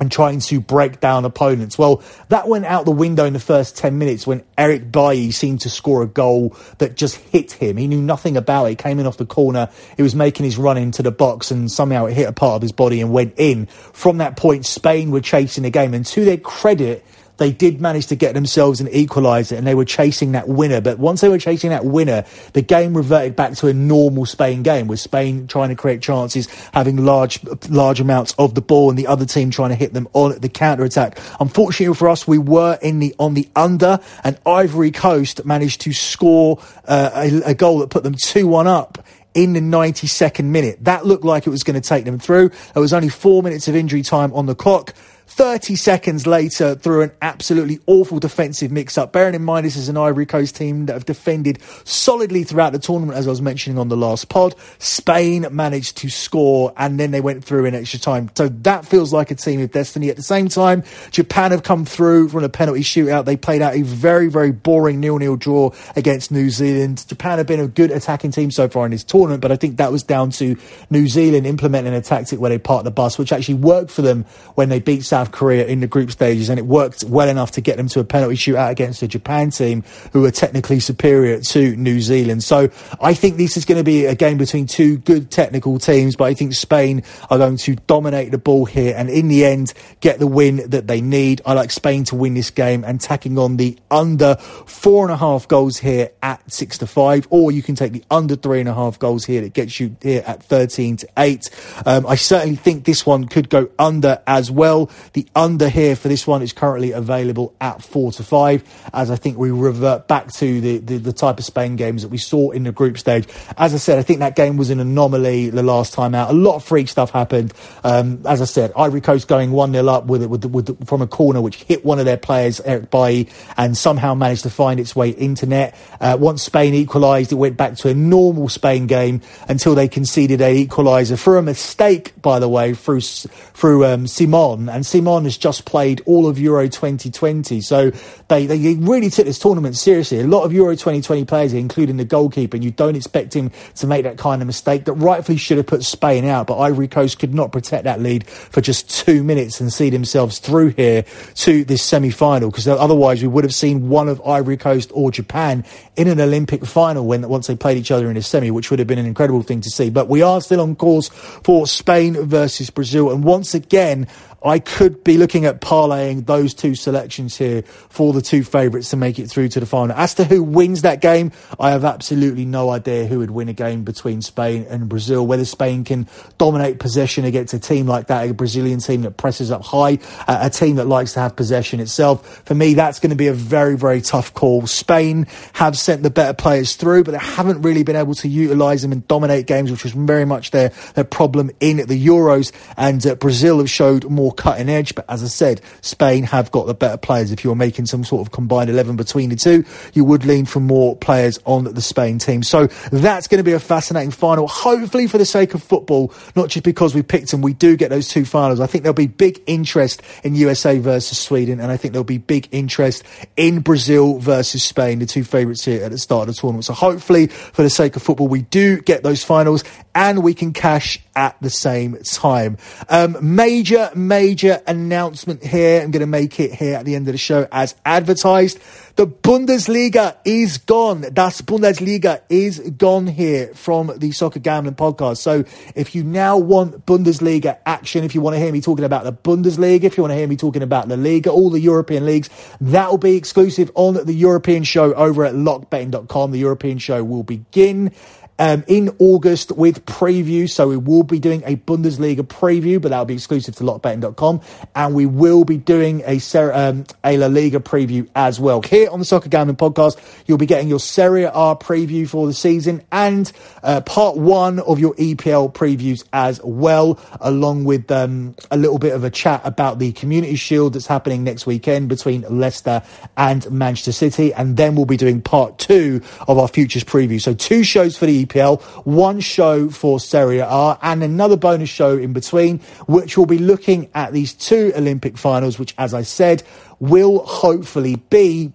and 0.00 0.10
trying 0.10 0.40
to 0.40 0.60
break 0.60 1.00
down 1.00 1.24
opponents. 1.24 1.78
Well, 1.78 2.02
that 2.28 2.48
went 2.48 2.64
out 2.64 2.84
the 2.84 2.90
window 2.90 3.24
in 3.24 3.32
the 3.32 3.40
first 3.40 3.76
10 3.76 3.98
minutes 3.98 4.26
when 4.26 4.42
Eric 4.56 4.90
Bailly 4.90 5.30
seemed 5.30 5.62
to 5.62 5.70
score 5.70 6.02
a 6.02 6.06
goal 6.06 6.56
that 6.78 6.96
just 6.96 7.16
hit 7.16 7.52
him. 7.52 7.76
He 7.76 7.86
knew 7.86 8.00
nothing 8.00 8.36
about 8.36 8.66
it. 8.66 8.70
He 8.70 8.76
Came 8.76 8.98
in 8.98 9.06
off 9.06 9.16
the 9.16 9.26
corner. 9.26 9.70
He 9.96 10.02
was 10.02 10.14
making 10.14 10.44
his 10.44 10.56
run 10.56 10.78
into 10.78 11.02
the 11.02 11.10
box 11.10 11.50
and 11.50 11.70
somehow 11.70 12.06
it 12.06 12.14
hit 12.14 12.28
a 12.28 12.32
part 12.32 12.56
of 12.56 12.62
his 12.62 12.72
body 12.72 13.00
and 13.00 13.12
went 13.12 13.34
in. 13.36 13.66
From 13.66 14.18
that 14.18 14.36
point, 14.36 14.66
Spain 14.66 15.10
were 15.10 15.20
chasing 15.20 15.64
the 15.64 15.70
game. 15.70 15.94
And 15.94 16.06
to 16.06 16.24
their 16.24 16.36
credit, 16.36 17.04
they 17.38 17.50
did 17.50 17.80
manage 17.80 18.06
to 18.08 18.16
get 18.16 18.34
themselves 18.34 18.80
an 18.80 18.88
equaliser 18.88 19.56
and 19.56 19.66
they 19.66 19.74
were 19.74 19.84
chasing 19.84 20.32
that 20.32 20.48
winner. 20.48 20.80
But 20.80 20.98
once 20.98 21.20
they 21.20 21.28
were 21.28 21.38
chasing 21.38 21.70
that 21.70 21.84
winner, 21.84 22.24
the 22.52 22.62
game 22.62 22.96
reverted 22.96 23.34
back 23.34 23.54
to 23.54 23.68
a 23.68 23.72
normal 23.72 24.26
Spain 24.26 24.62
game 24.62 24.86
with 24.88 25.00
Spain 25.00 25.46
trying 25.46 25.70
to 25.70 25.74
create 25.74 26.02
chances, 26.02 26.46
having 26.72 27.04
large, 27.04 27.40
large 27.68 28.00
amounts 28.00 28.34
of 28.38 28.54
the 28.54 28.60
ball 28.60 28.90
and 28.90 28.98
the 28.98 29.06
other 29.06 29.24
team 29.24 29.50
trying 29.50 29.70
to 29.70 29.76
hit 29.76 29.94
them 29.94 30.08
on 30.12 30.38
the 30.38 30.48
counter 30.48 30.84
attack. 30.84 31.18
Unfortunately 31.40 31.94
for 31.94 32.08
us, 32.08 32.26
we 32.26 32.38
were 32.38 32.78
in 32.82 32.98
the, 32.98 33.14
on 33.18 33.34
the 33.34 33.48
under 33.56 34.00
and 34.24 34.38
Ivory 34.44 34.90
Coast 34.90 35.44
managed 35.46 35.80
to 35.82 35.92
score 35.92 36.60
uh, 36.86 37.10
a, 37.14 37.50
a 37.50 37.54
goal 37.54 37.78
that 37.78 37.90
put 37.90 38.02
them 38.02 38.14
2-1 38.14 38.66
up 38.66 38.98
in 39.34 39.52
the 39.52 39.60
92nd 39.60 40.46
minute. 40.46 40.84
That 40.84 41.06
looked 41.06 41.24
like 41.24 41.46
it 41.46 41.50
was 41.50 41.62
going 41.62 41.80
to 41.80 41.86
take 41.86 42.04
them 42.04 42.18
through. 42.18 42.50
There 42.74 42.80
was 42.80 42.92
only 42.92 43.08
four 43.08 43.42
minutes 43.42 43.68
of 43.68 43.76
injury 43.76 44.02
time 44.02 44.32
on 44.32 44.46
the 44.46 44.54
clock. 44.54 44.94
30 45.38 45.76
seconds 45.76 46.26
later, 46.26 46.74
through 46.74 47.02
an 47.02 47.12
absolutely 47.22 47.78
awful 47.86 48.18
defensive 48.18 48.72
mix 48.72 48.98
up, 48.98 49.12
bearing 49.12 49.36
in 49.36 49.44
mind 49.44 49.64
this 49.64 49.76
is 49.76 49.88
an 49.88 49.96
Ivory 49.96 50.26
Coast 50.26 50.56
team 50.56 50.86
that 50.86 50.94
have 50.94 51.04
defended 51.04 51.60
solidly 51.84 52.42
throughout 52.42 52.72
the 52.72 52.80
tournament, 52.80 53.16
as 53.16 53.28
I 53.28 53.30
was 53.30 53.40
mentioning 53.40 53.78
on 53.78 53.86
the 53.86 53.96
last 53.96 54.28
pod, 54.28 54.56
Spain 54.80 55.46
managed 55.52 55.98
to 55.98 56.08
score 56.08 56.72
and 56.76 56.98
then 56.98 57.12
they 57.12 57.20
went 57.20 57.44
through 57.44 57.66
in 57.66 57.76
extra 57.76 58.00
time. 58.00 58.28
So 58.34 58.48
that 58.48 58.84
feels 58.84 59.12
like 59.12 59.30
a 59.30 59.36
team 59.36 59.60
of 59.60 59.70
destiny. 59.70 60.10
At 60.10 60.16
the 60.16 60.24
same 60.24 60.48
time, 60.48 60.82
Japan 61.12 61.52
have 61.52 61.62
come 61.62 61.84
through 61.84 62.30
from 62.30 62.42
a 62.42 62.48
penalty 62.48 62.80
shootout. 62.80 63.24
They 63.24 63.36
played 63.36 63.62
out 63.62 63.76
a 63.76 63.82
very, 63.82 64.26
very 64.26 64.50
boring 64.50 64.98
nil-nil 64.98 65.36
draw 65.36 65.70
against 65.94 66.32
New 66.32 66.50
Zealand. 66.50 67.06
Japan 67.06 67.38
have 67.38 67.46
been 67.46 67.60
a 67.60 67.68
good 67.68 67.92
attacking 67.92 68.32
team 68.32 68.50
so 68.50 68.68
far 68.68 68.86
in 68.86 68.90
this 68.90 69.04
tournament, 69.04 69.42
but 69.42 69.52
I 69.52 69.56
think 69.56 69.76
that 69.76 69.92
was 69.92 70.02
down 70.02 70.30
to 70.30 70.56
New 70.90 71.06
Zealand 71.06 71.46
implementing 71.46 71.94
a 71.94 72.02
tactic 72.02 72.40
where 72.40 72.50
they 72.50 72.58
parked 72.58 72.86
the 72.86 72.90
bus, 72.90 73.18
which 73.18 73.30
actually 73.30 73.54
worked 73.54 73.92
for 73.92 74.02
them 74.02 74.24
when 74.56 74.68
they 74.68 74.80
beat 74.80 75.04
South 75.04 75.27
South 75.28 75.38
Korea 75.38 75.66
in 75.66 75.80
the 75.80 75.86
group 75.86 76.10
stages, 76.10 76.48
and 76.48 76.58
it 76.58 76.66
worked 76.66 77.04
well 77.04 77.28
enough 77.28 77.50
to 77.52 77.60
get 77.60 77.76
them 77.76 77.88
to 77.88 78.00
a 78.00 78.04
penalty 78.04 78.36
shootout 78.36 78.70
against 78.70 79.00
the 79.00 79.08
Japan 79.08 79.50
team, 79.50 79.84
who 80.12 80.24
are 80.24 80.30
technically 80.30 80.80
superior 80.80 81.40
to 81.40 81.76
New 81.76 82.00
Zealand. 82.00 82.42
So 82.42 82.70
I 83.00 83.14
think 83.14 83.36
this 83.36 83.56
is 83.56 83.64
going 83.64 83.78
to 83.78 83.84
be 83.84 84.06
a 84.06 84.14
game 84.14 84.38
between 84.38 84.66
two 84.66 84.98
good 84.98 85.30
technical 85.30 85.78
teams, 85.78 86.16
but 86.16 86.24
I 86.24 86.34
think 86.34 86.54
Spain 86.54 87.02
are 87.30 87.38
going 87.38 87.58
to 87.58 87.76
dominate 87.86 88.30
the 88.30 88.38
ball 88.38 88.64
here 88.64 88.94
and 88.96 89.10
in 89.10 89.28
the 89.28 89.44
end 89.44 89.74
get 90.00 90.18
the 90.18 90.26
win 90.26 90.68
that 90.70 90.86
they 90.86 91.00
need. 91.00 91.42
I 91.44 91.52
like 91.52 91.70
Spain 91.70 92.04
to 92.04 92.16
win 92.16 92.34
this 92.34 92.50
game 92.50 92.84
and 92.84 93.00
tacking 93.00 93.38
on 93.38 93.56
the 93.56 93.78
under 93.90 94.36
four 94.36 95.04
and 95.04 95.12
a 95.12 95.16
half 95.16 95.46
goals 95.46 95.78
here 95.78 96.10
at 96.22 96.50
six 96.50 96.78
to 96.78 96.86
five, 96.86 97.26
or 97.30 97.52
you 97.52 97.62
can 97.62 97.74
take 97.74 97.92
the 97.92 98.04
under 98.10 98.36
three 98.36 98.60
and 98.60 98.68
a 98.68 98.74
half 98.74 98.98
goals 98.98 99.24
here 99.24 99.42
that 99.42 99.52
gets 99.52 99.78
you 99.78 99.96
here 100.02 100.24
at 100.26 100.42
13 100.42 100.96
to 100.98 101.08
eight. 101.18 101.50
Um, 101.84 102.06
I 102.06 102.14
certainly 102.14 102.56
think 102.56 102.84
this 102.84 103.04
one 103.04 103.26
could 103.26 103.50
go 103.50 103.68
under 103.78 104.22
as 104.26 104.50
well. 104.50 104.90
The 105.12 105.26
under 105.34 105.68
here 105.68 105.96
for 105.96 106.08
this 106.08 106.26
one 106.26 106.42
is 106.42 106.52
currently 106.52 106.92
available 106.92 107.54
at 107.60 107.82
four 107.82 108.12
to 108.12 108.22
five, 108.22 108.62
as 108.92 109.10
I 109.10 109.16
think 109.16 109.38
we 109.38 109.50
revert 109.50 110.08
back 110.08 110.32
to 110.34 110.60
the, 110.60 110.78
the, 110.78 110.98
the, 110.98 111.12
type 111.12 111.38
of 111.38 111.44
Spain 111.44 111.76
games 111.76 112.02
that 112.02 112.08
we 112.08 112.18
saw 112.18 112.50
in 112.50 112.64
the 112.64 112.72
group 112.72 112.98
stage. 112.98 113.26
As 113.56 113.74
I 113.74 113.78
said, 113.78 113.98
I 113.98 114.02
think 114.02 114.20
that 114.20 114.36
game 114.36 114.56
was 114.56 114.70
an 114.70 114.78
anomaly 114.80 115.50
the 115.50 115.62
last 115.62 115.92
time 115.92 116.14
out. 116.14 116.30
A 116.30 116.32
lot 116.32 116.56
of 116.56 116.64
freak 116.64 116.88
stuff 116.88 117.10
happened. 117.10 117.52
Um, 117.82 118.22
as 118.26 118.40
I 118.40 118.44
said, 118.44 118.72
Ivory 118.76 119.00
Coast 119.00 119.26
going 119.26 119.50
1 119.50 119.72
0 119.72 119.86
up 119.88 120.06
with 120.06 120.22
it 120.22 120.30
with, 120.30 120.44
with, 120.44 120.86
from 120.86 121.02
a 121.02 121.06
corner, 121.06 121.40
which 121.40 121.56
hit 121.64 121.84
one 121.84 121.98
of 121.98 122.04
their 122.04 122.16
players, 122.16 122.60
Eric 122.60 122.90
Bailly, 122.90 123.28
and 123.56 123.76
somehow 123.76 124.14
managed 124.14 124.44
to 124.44 124.50
find 124.50 124.78
its 124.78 124.94
way 124.94 125.10
into 125.10 125.46
net. 125.46 125.74
Uh, 126.00 126.16
once 126.20 126.42
Spain 126.42 126.74
equalised, 126.74 127.32
it 127.32 127.36
went 127.36 127.56
back 127.56 127.76
to 127.76 127.88
a 127.88 127.94
normal 127.94 128.48
Spain 128.48 128.86
game 128.86 129.20
until 129.48 129.74
they 129.74 129.88
conceded 129.88 130.40
a 130.40 130.66
equaliser 130.66 131.18
for 131.18 131.36
a 131.36 131.42
mistake, 131.42 132.20
by 132.20 132.38
the 132.38 132.48
way, 132.48 132.74
through, 132.74 133.00
through 133.00 133.84
um, 133.84 134.06
Simon. 134.06 134.68
And 134.68 134.84
Simon 134.84 134.97
Simon 134.98 135.24
has 135.24 135.36
just 135.36 135.64
played 135.64 136.02
all 136.06 136.26
of 136.26 136.38
Euro 136.40 136.68
2020. 136.68 137.60
So 137.60 137.92
they, 138.26 138.46
they 138.46 138.74
really 138.74 139.10
took 139.10 139.26
this 139.26 139.38
tournament 139.38 139.76
seriously. 139.76 140.18
A 140.18 140.26
lot 140.26 140.42
of 140.42 140.52
Euro 140.52 140.72
2020 140.72 141.24
players, 141.24 141.52
including 141.52 141.98
the 141.98 142.04
goalkeeper, 142.04 142.56
and 142.56 142.64
you 142.64 142.72
don't 142.72 142.96
expect 142.96 143.34
him 143.34 143.52
to 143.76 143.86
make 143.86 144.02
that 144.02 144.18
kind 144.18 144.42
of 144.42 144.46
mistake 144.46 144.86
that 144.86 144.94
rightfully 144.94 145.38
should 145.38 145.56
have 145.56 145.68
put 145.68 145.84
Spain 145.84 146.24
out. 146.24 146.48
But 146.48 146.58
Ivory 146.58 146.88
Coast 146.88 147.20
could 147.20 147.32
not 147.32 147.52
protect 147.52 147.84
that 147.84 148.00
lead 148.00 148.26
for 148.26 148.60
just 148.60 148.90
two 148.90 149.22
minutes 149.22 149.60
and 149.60 149.72
see 149.72 149.88
themselves 149.90 150.40
through 150.40 150.70
here 150.70 151.04
to 151.36 151.64
this 151.64 151.82
semi 151.82 152.10
final 152.10 152.50
because 152.50 152.66
otherwise 152.66 153.22
we 153.22 153.28
would 153.28 153.44
have 153.44 153.54
seen 153.54 153.88
one 153.88 154.08
of 154.08 154.20
Ivory 154.26 154.56
Coast 154.56 154.90
or 154.92 155.12
Japan 155.12 155.64
in 155.94 156.08
an 156.08 156.20
Olympic 156.20 156.64
final 156.64 157.06
when 157.06 157.28
once 157.28 157.46
they 157.46 157.56
played 157.56 157.78
each 157.78 157.92
other 157.92 158.10
in 158.10 158.16
a 158.16 158.22
semi, 158.22 158.50
which 158.50 158.70
would 158.70 158.80
have 158.80 158.88
been 158.88 158.98
an 158.98 159.06
incredible 159.06 159.42
thing 159.42 159.60
to 159.60 159.70
see. 159.70 159.90
But 159.90 160.08
we 160.08 160.22
are 160.22 160.40
still 160.40 160.60
on 160.60 160.74
course 160.74 161.08
for 161.08 161.68
Spain 161.68 162.14
versus 162.14 162.70
Brazil. 162.70 163.12
And 163.12 163.22
once 163.22 163.54
again, 163.54 164.08
I 164.44 164.60
could 164.60 165.02
be 165.02 165.18
looking 165.18 165.46
at 165.46 165.60
parlaying 165.60 166.26
those 166.26 166.54
two 166.54 166.76
selections 166.76 167.36
here 167.36 167.62
for 167.62 168.12
the 168.12 168.22
two 168.22 168.44
favourites 168.44 168.90
to 168.90 168.96
make 168.96 169.18
it 169.18 169.28
through 169.28 169.48
to 169.48 169.60
the 169.60 169.66
final. 169.66 169.96
As 169.96 170.14
to 170.14 170.24
who 170.24 170.42
wins 170.44 170.82
that 170.82 171.00
game, 171.00 171.32
I 171.58 171.70
have 171.70 171.84
absolutely 171.84 172.44
no 172.44 172.70
idea 172.70 173.06
who 173.06 173.18
would 173.18 173.32
win 173.32 173.48
a 173.48 173.52
game 173.52 173.82
between 173.82 174.22
Spain 174.22 174.64
and 174.68 174.88
Brazil. 174.88 175.26
Whether 175.26 175.44
Spain 175.44 175.82
can 175.82 176.06
dominate 176.38 176.78
possession 176.78 177.24
against 177.24 177.52
a 177.52 177.58
team 177.58 177.86
like 177.86 178.06
that, 178.06 178.28
a 178.28 178.34
Brazilian 178.34 178.78
team 178.78 179.02
that 179.02 179.16
presses 179.16 179.50
up 179.50 179.64
high, 179.64 179.98
a 180.28 180.50
team 180.50 180.76
that 180.76 180.86
likes 180.86 181.14
to 181.14 181.20
have 181.20 181.34
possession 181.34 181.80
itself. 181.80 182.42
For 182.44 182.54
me, 182.54 182.74
that's 182.74 183.00
going 183.00 183.10
to 183.10 183.16
be 183.16 183.26
a 183.26 183.34
very, 183.34 183.76
very 183.76 184.00
tough 184.00 184.34
call. 184.34 184.66
Spain 184.68 185.26
have 185.54 185.76
sent 185.76 186.04
the 186.04 186.10
better 186.10 186.34
players 186.34 186.76
through, 186.76 187.02
but 187.02 187.12
they 187.12 187.18
haven't 187.18 187.62
really 187.62 187.82
been 187.82 187.96
able 187.96 188.14
to 188.14 188.28
utilise 188.28 188.82
them 188.82 188.92
and 188.92 189.06
dominate 189.08 189.46
games, 189.46 189.70
which 189.70 189.82
was 189.82 189.92
very 189.92 190.24
much 190.24 190.52
their, 190.52 190.68
their 190.94 191.04
problem 191.04 191.50
in 191.58 191.78
the 191.78 192.06
Euros. 192.06 192.52
And 192.76 193.04
uh, 193.04 193.16
Brazil 193.16 193.58
have 193.58 193.70
showed 193.70 194.04
more 194.04 194.27
more 194.28 194.34
cutting 194.34 194.68
edge. 194.68 194.94
But 194.94 195.06
as 195.08 195.22
I 195.22 195.26
said, 195.26 195.60
Spain 195.80 196.24
have 196.24 196.50
got 196.50 196.66
the 196.66 196.74
better 196.74 196.98
players. 196.98 197.32
If 197.32 197.44
you're 197.44 197.54
making 197.54 197.86
some 197.86 198.04
sort 198.04 198.26
of 198.26 198.32
combined 198.32 198.68
11 198.68 198.96
between 198.96 199.30
the 199.30 199.36
two, 199.36 199.64
you 199.94 200.04
would 200.04 200.24
lean 200.24 200.44
for 200.44 200.60
more 200.60 200.96
players 200.96 201.38
on 201.46 201.64
the 201.64 201.80
Spain 201.80 202.18
team. 202.18 202.42
So 202.42 202.66
that's 202.92 203.26
going 203.26 203.38
to 203.38 203.44
be 203.44 203.52
a 203.52 203.60
fascinating 203.60 204.10
final. 204.10 204.46
Hopefully, 204.46 205.06
for 205.06 205.16
the 205.16 205.24
sake 205.24 205.54
of 205.54 205.62
football, 205.62 206.12
not 206.36 206.50
just 206.50 206.64
because 206.64 206.94
we 206.94 207.02
picked 207.02 207.30
them, 207.30 207.40
we 207.40 207.54
do 207.54 207.76
get 207.76 207.88
those 207.88 208.08
two 208.08 208.24
finals. 208.24 208.60
I 208.60 208.66
think 208.66 208.84
there'll 208.84 208.94
be 208.94 209.06
big 209.06 209.42
interest 209.46 210.02
in 210.22 210.34
USA 210.34 210.78
versus 210.78 211.18
Sweden, 211.18 211.60
and 211.60 211.72
I 211.72 211.76
think 211.76 211.92
there'll 211.92 212.04
be 212.04 212.18
big 212.18 212.48
interest 212.50 213.04
in 213.36 213.60
Brazil 213.60 214.18
versus 214.18 214.62
Spain, 214.62 214.98
the 214.98 215.06
two 215.06 215.24
favourites 215.24 215.64
here 215.64 215.84
at 215.84 215.90
the 215.90 215.98
start 215.98 216.28
of 216.28 216.34
the 216.34 216.40
tournament. 216.40 216.66
So 216.66 216.74
hopefully, 216.74 217.28
for 217.28 217.62
the 217.62 217.70
sake 217.70 217.96
of 217.96 218.02
football, 218.02 218.28
we 218.28 218.42
do 218.42 218.80
get 218.82 219.02
those 219.02 219.24
finals 219.24 219.64
and 219.94 220.22
we 220.22 220.34
can 220.34 220.52
cash 220.52 221.00
at 221.18 221.36
the 221.40 221.50
same 221.50 221.98
time. 222.04 222.56
Um, 222.88 223.16
major, 223.20 223.90
major 223.96 224.62
announcement 224.68 225.42
here. 225.42 225.82
I'm 225.82 225.90
going 225.90 226.00
to 226.00 226.06
make 226.06 226.38
it 226.38 226.54
here 226.54 226.76
at 226.76 226.84
the 226.84 226.94
end 226.94 227.08
of 227.08 227.12
the 227.12 227.18
show 227.18 227.48
as 227.50 227.74
advertised. 227.84 228.60
The 228.94 229.08
Bundesliga 229.08 230.16
is 230.24 230.58
gone. 230.58 231.04
Das 231.12 231.40
Bundesliga 231.42 232.20
is 232.28 232.60
gone 232.60 233.08
here 233.08 233.48
from 233.54 233.90
the 233.96 234.12
Soccer 234.12 234.38
Gambling 234.38 234.76
Podcast. 234.76 235.18
So 235.18 235.44
if 235.74 235.96
you 235.96 236.04
now 236.04 236.38
want 236.38 236.86
Bundesliga 236.86 237.58
action, 237.66 238.04
if 238.04 238.14
you 238.14 238.20
want 238.20 238.36
to 238.36 238.40
hear 238.40 238.52
me 238.52 238.60
talking 238.60 238.84
about 238.84 239.02
the 239.02 239.12
Bundesliga, 239.12 239.84
if 239.84 239.96
you 239.96 240.04
want 240.04 240.12
to 240.12 240.16
hear 240.16 240.28
me 240.28 240.36
talking 240.36 240.62
about 240.62 240.86
the 240.86 240.96
Liga, 240.96 241.30
all 241.30 241.50
the 241.50 241.60
European 241.60 242.06
leagues, 242.06 242.30
that 242.60 242.90
will 242.90 242.98
be 242.98 243.16
exclusive 243.16 243.72
on 243.74 243.94
the 243.94 244.14
European 244.14 244.62
show 244.62 244.94
over 244.94 245.24
at 245.24 245.34
lockbetting.com. 245.34 246.30
The 246.30 246.38
European 246.38 246.78
show 246.78 247.02
will 247.02 247.24
begin 247.24 247.92
um, 248.38 248.64
in 248.66 248.94
August 248.98 249.52
with 249.52 249.84
preview. 249.86 250.48
So 250.48 250.68
we 250.68 250.76
will 250.76 251.02
be 251.02 251.18
doing 251.18 251.42
a 251.44 251.56
Bundesliga 251.56 252.20
preview, 252.20 252.80
but 252.80 252.90
that'll 252.90 253.04
be 253.04 253.14
exclusive 253.14 253.56
to 253.56 253.64
lockbetting.com. 253.64 254.40
And 254.74 254.94
we 254.94 255.06
will 255.06 255.44
be 255.44 255.56
doing 255.56 256.02
a, 256.06 256.20
um, 256.52 256.84
a 257.04 257.16
La 257.16 257.26
Liga 257.26 257.60
preview 257.60 258.08
as 258.14 258.38
well. 258.38 258.62
Here 258.62 258.88
on 258.90 258.98
the 258.98 259.04
Soccer 259.04 259.28
Gambling 259.28 259.56
Podcast, 259.56 259.98
you'll 260.26 260.38
be 260.38 260.46
getting 260.46 260.68
your 260.68 260.80
Serie 260.80 261.24
A 261.24 261.30
preview 261.30 262.08
for 262.08 262.26
the 262.26 262.32
season 262.32 262.82
and 262.92 263.30
uh, 263.62 263.80
part 263.80 264.16
one 264.16 264.60
of 264.60 264.78
your 264.78 264.94
EPL 264.94 265.52
previews 265.52 266.04
as 266.12 266.40
well, 266.42 266.98
along 267.20 267.64
with 267.64 267.90
um, 267.90 268.34
a 268.50 268.56
little 268.56 268.78
bit 268.78 268.94
of 268.94 269.04
a 269.04 269.10
chat 269.10 269.40
about 269.44 269.78
the 269.78 269.92
Community 269.92 270.36
Shield 270.36 270.74
that's 270.74 270.86
happening 270.86 271.24
next 271.24 271.46
weekend 271.46 271.88
between 271.88 272.22
Leicester 272.22 272.82
and 273.16 273.50
Manchester 273.50 273.92
City. 273.92 274.32
And 274.32 274.56
then 274.56 274.74
we'll 274.74 274.86
be 274.86 274.96
doing 274.96 275.20
part 275.20 275.58
two 275.58 276.00
of 276.26 276.38
our 276.38 276.48
futures 276.48 276.84
preview. 276.84 277.20
So 277.20 277.34
two 277.34 277.64
shows 277.64 277.96
for 277.96 278.06
the 278.06 278.27
EPL, 278.28 278.60
one 278.84 279.20
show 279.20 279.68
for 279.70 279.98
Serie 279.98 280.38
A, 280.38 280.78
and 280.82 281.02
another 281.02 281.36
bonus 281.36 281.68
show 281.68 281.96
in 281.96 282.12
between, 282.12 282.58
which 282.86 283.16
will 283.16 283.26
be 283.26 283.38
looking 283.38 283.90
at 283.94 284.12
these 284.12 284.34
two 284.34 284.72
Olympic 284.76 285.16
finals, 285.16 285.58
which, 285.58 285.74
as 285.78 285.94
I 285.94 286.02
said, 286.02 286.42
will 286.78 287.24
hopefully 287.24 287.96
be 287.96 288.52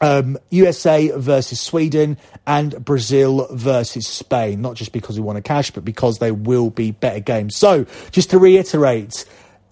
um, 0.00 0.38
USA 0.50 1.10
versus 1.16 1.60
Sweden 1.60 2.18
and 2.46 2.84
Brazil 2.84 3.46
versus 3.50 4.06
Spain. 4.06 4.60
Not 4.60 4.74
just 4.74 4.92
because 4.92 5.18
we 5.18 5.24
want 5.24 5.36
to 5.36 5.42
cash, 5.42 5.70
but 5.70 5.84
because 5.84 6.18
they 6.18 6.32
will 6.32 6.70
be 6.70 6.90
better 6.90 7.20
games. 7.20 7.56
So, 7.56 7.86
just 8.10 8.30
to 8.30 8.38
reiterate, 8.38 9.24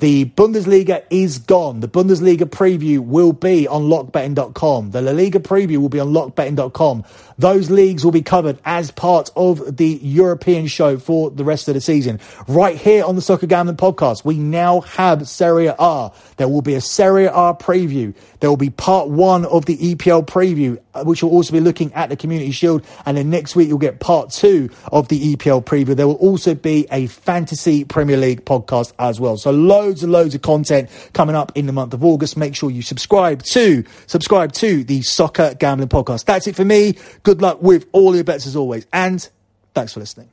The 0.02 0.24
Bundesliga 0.24 1.04
is 1.10 1.38
gone. 1.38 1.78
The 1.78 1.86
Bundesliga 1.86 2.38
preview 2.38 2.98
will 2.98 3.32
be 3.32 3.68
on 3.68 3.82
lockbetting.com. 3.82 4.90
The 4.90 5.00
La 5.00 5.12
Liga 5.12 5.38
preview 5.38 5.76
will 5.76 5.90
be 5.90 6.00
on 6.00 6.08
lockbetting.com. 6.08 7.04
Those 7.38 7.70
leagues 7.70 8.04
will 8.04 8.10
be 8.10 8.20
covered 8.22 8.58
as 8.64 8.90
part 8.90 9.30
of 9.36 9.76
the 9.76 10.00
European 10.02 10.66
show 10.66 10.98
for 10.98 11.30
the 11.30 11.44
rest 11.44 11.68
of 11.68 11.74
the 11.74 11.80
season. 11.80 12.18
Right 12.48 12.76
here 12.76 13.04
on 13.04 13.14
the 13.14 13.22
Soccer 13.22 13.46
Gambling 13.46 13.76
Podcast, 13.76 14.24
we 14.24 14.38
now 14.38 14.80
have 14.80 15.28
Serie 15.28 15.68
A. 15.68 16.10
There 16.36 16.48
will 16.48 16.62
be 16.62 16.74
a 16.74 16.80
Serie 16.80 17.26
A 17.26 17.54
preview. 17.54 18.12
There 18.42 18.50
will 18.50 18.56
be 18.56 18.70
part 18.70 19.08
one 19.08 19.44
of 19.46 19.66
the 19.66 19.76
EPL 19.76 20.26
preview, 20.26 20.76
uh, 20.94 21.04
which 21.04 21.22
will 21.22 21.30
also 21.30 21.52
be 21.52 21.60
looking 21.60 21.92
at 21.92 22.08
the 22.08 22.16
Community 22.16 22.50
Shield. 22.50 22.84
And 23.06 23.16
then 23.16 23.30
next 23.30 23.54
week, 23.54 23.68
you'll 23.68 23.78
get 23.78 24.00
part 24.00 24.30
two 24.30 24.68
of 24.90 25.06
the 25.06 25.36
EPL 25.36 25.64
preview. 25.64 25.94
There 25.94 26.08
will 26.08 26.16
also 26.16 26.56
be 26.56 26.88
a 26.90 27.06
Fantasy 27.06 27.84
Premier 27.84 28.16
League 28.16 28.44
podcast 28.44 28.94
as 28.98 29.20
well. 29.20 29.36
So 29.36 29.52
loads 29.52 30.02
and 30.02 30.10
loads 30.10 30.34
of 30.34 30.42
content 30.42 30.90
coming 31.12 31.36
up 31.36 31.52
in 31.54 31.66
the 31.66 31.72
month 31.72 31.94
of 31.94 32.04
August. 32.04 32.36
Make 32.36 32.56
sure 32.56 32.68
you 32.68 32.82
subscribe 32.82 33.44
to, 33.44 33.84
subscribe 34.08 34.50
to 34.54 34.82
the 34.82 35.02
Soccer 35.02 35.54
Gambling 35.54 35.90
Podcast. 35.90 36.24
That's 36.24 36.48
it 36.48 36.56
for 36.56 36.64
me. 36.64 36.96
Good 37.22 37.42
luck 37.42 37.62
with 37.62 37.86
all 37.92 38.12
your 38.12 38.24
bets 38.24 38.48
as 38.48 38.56
always. 38.56 38.88
And 38.92 39.26
thanks 39.72 39.92
for 39.92 40.00
listening. 40.00 40.32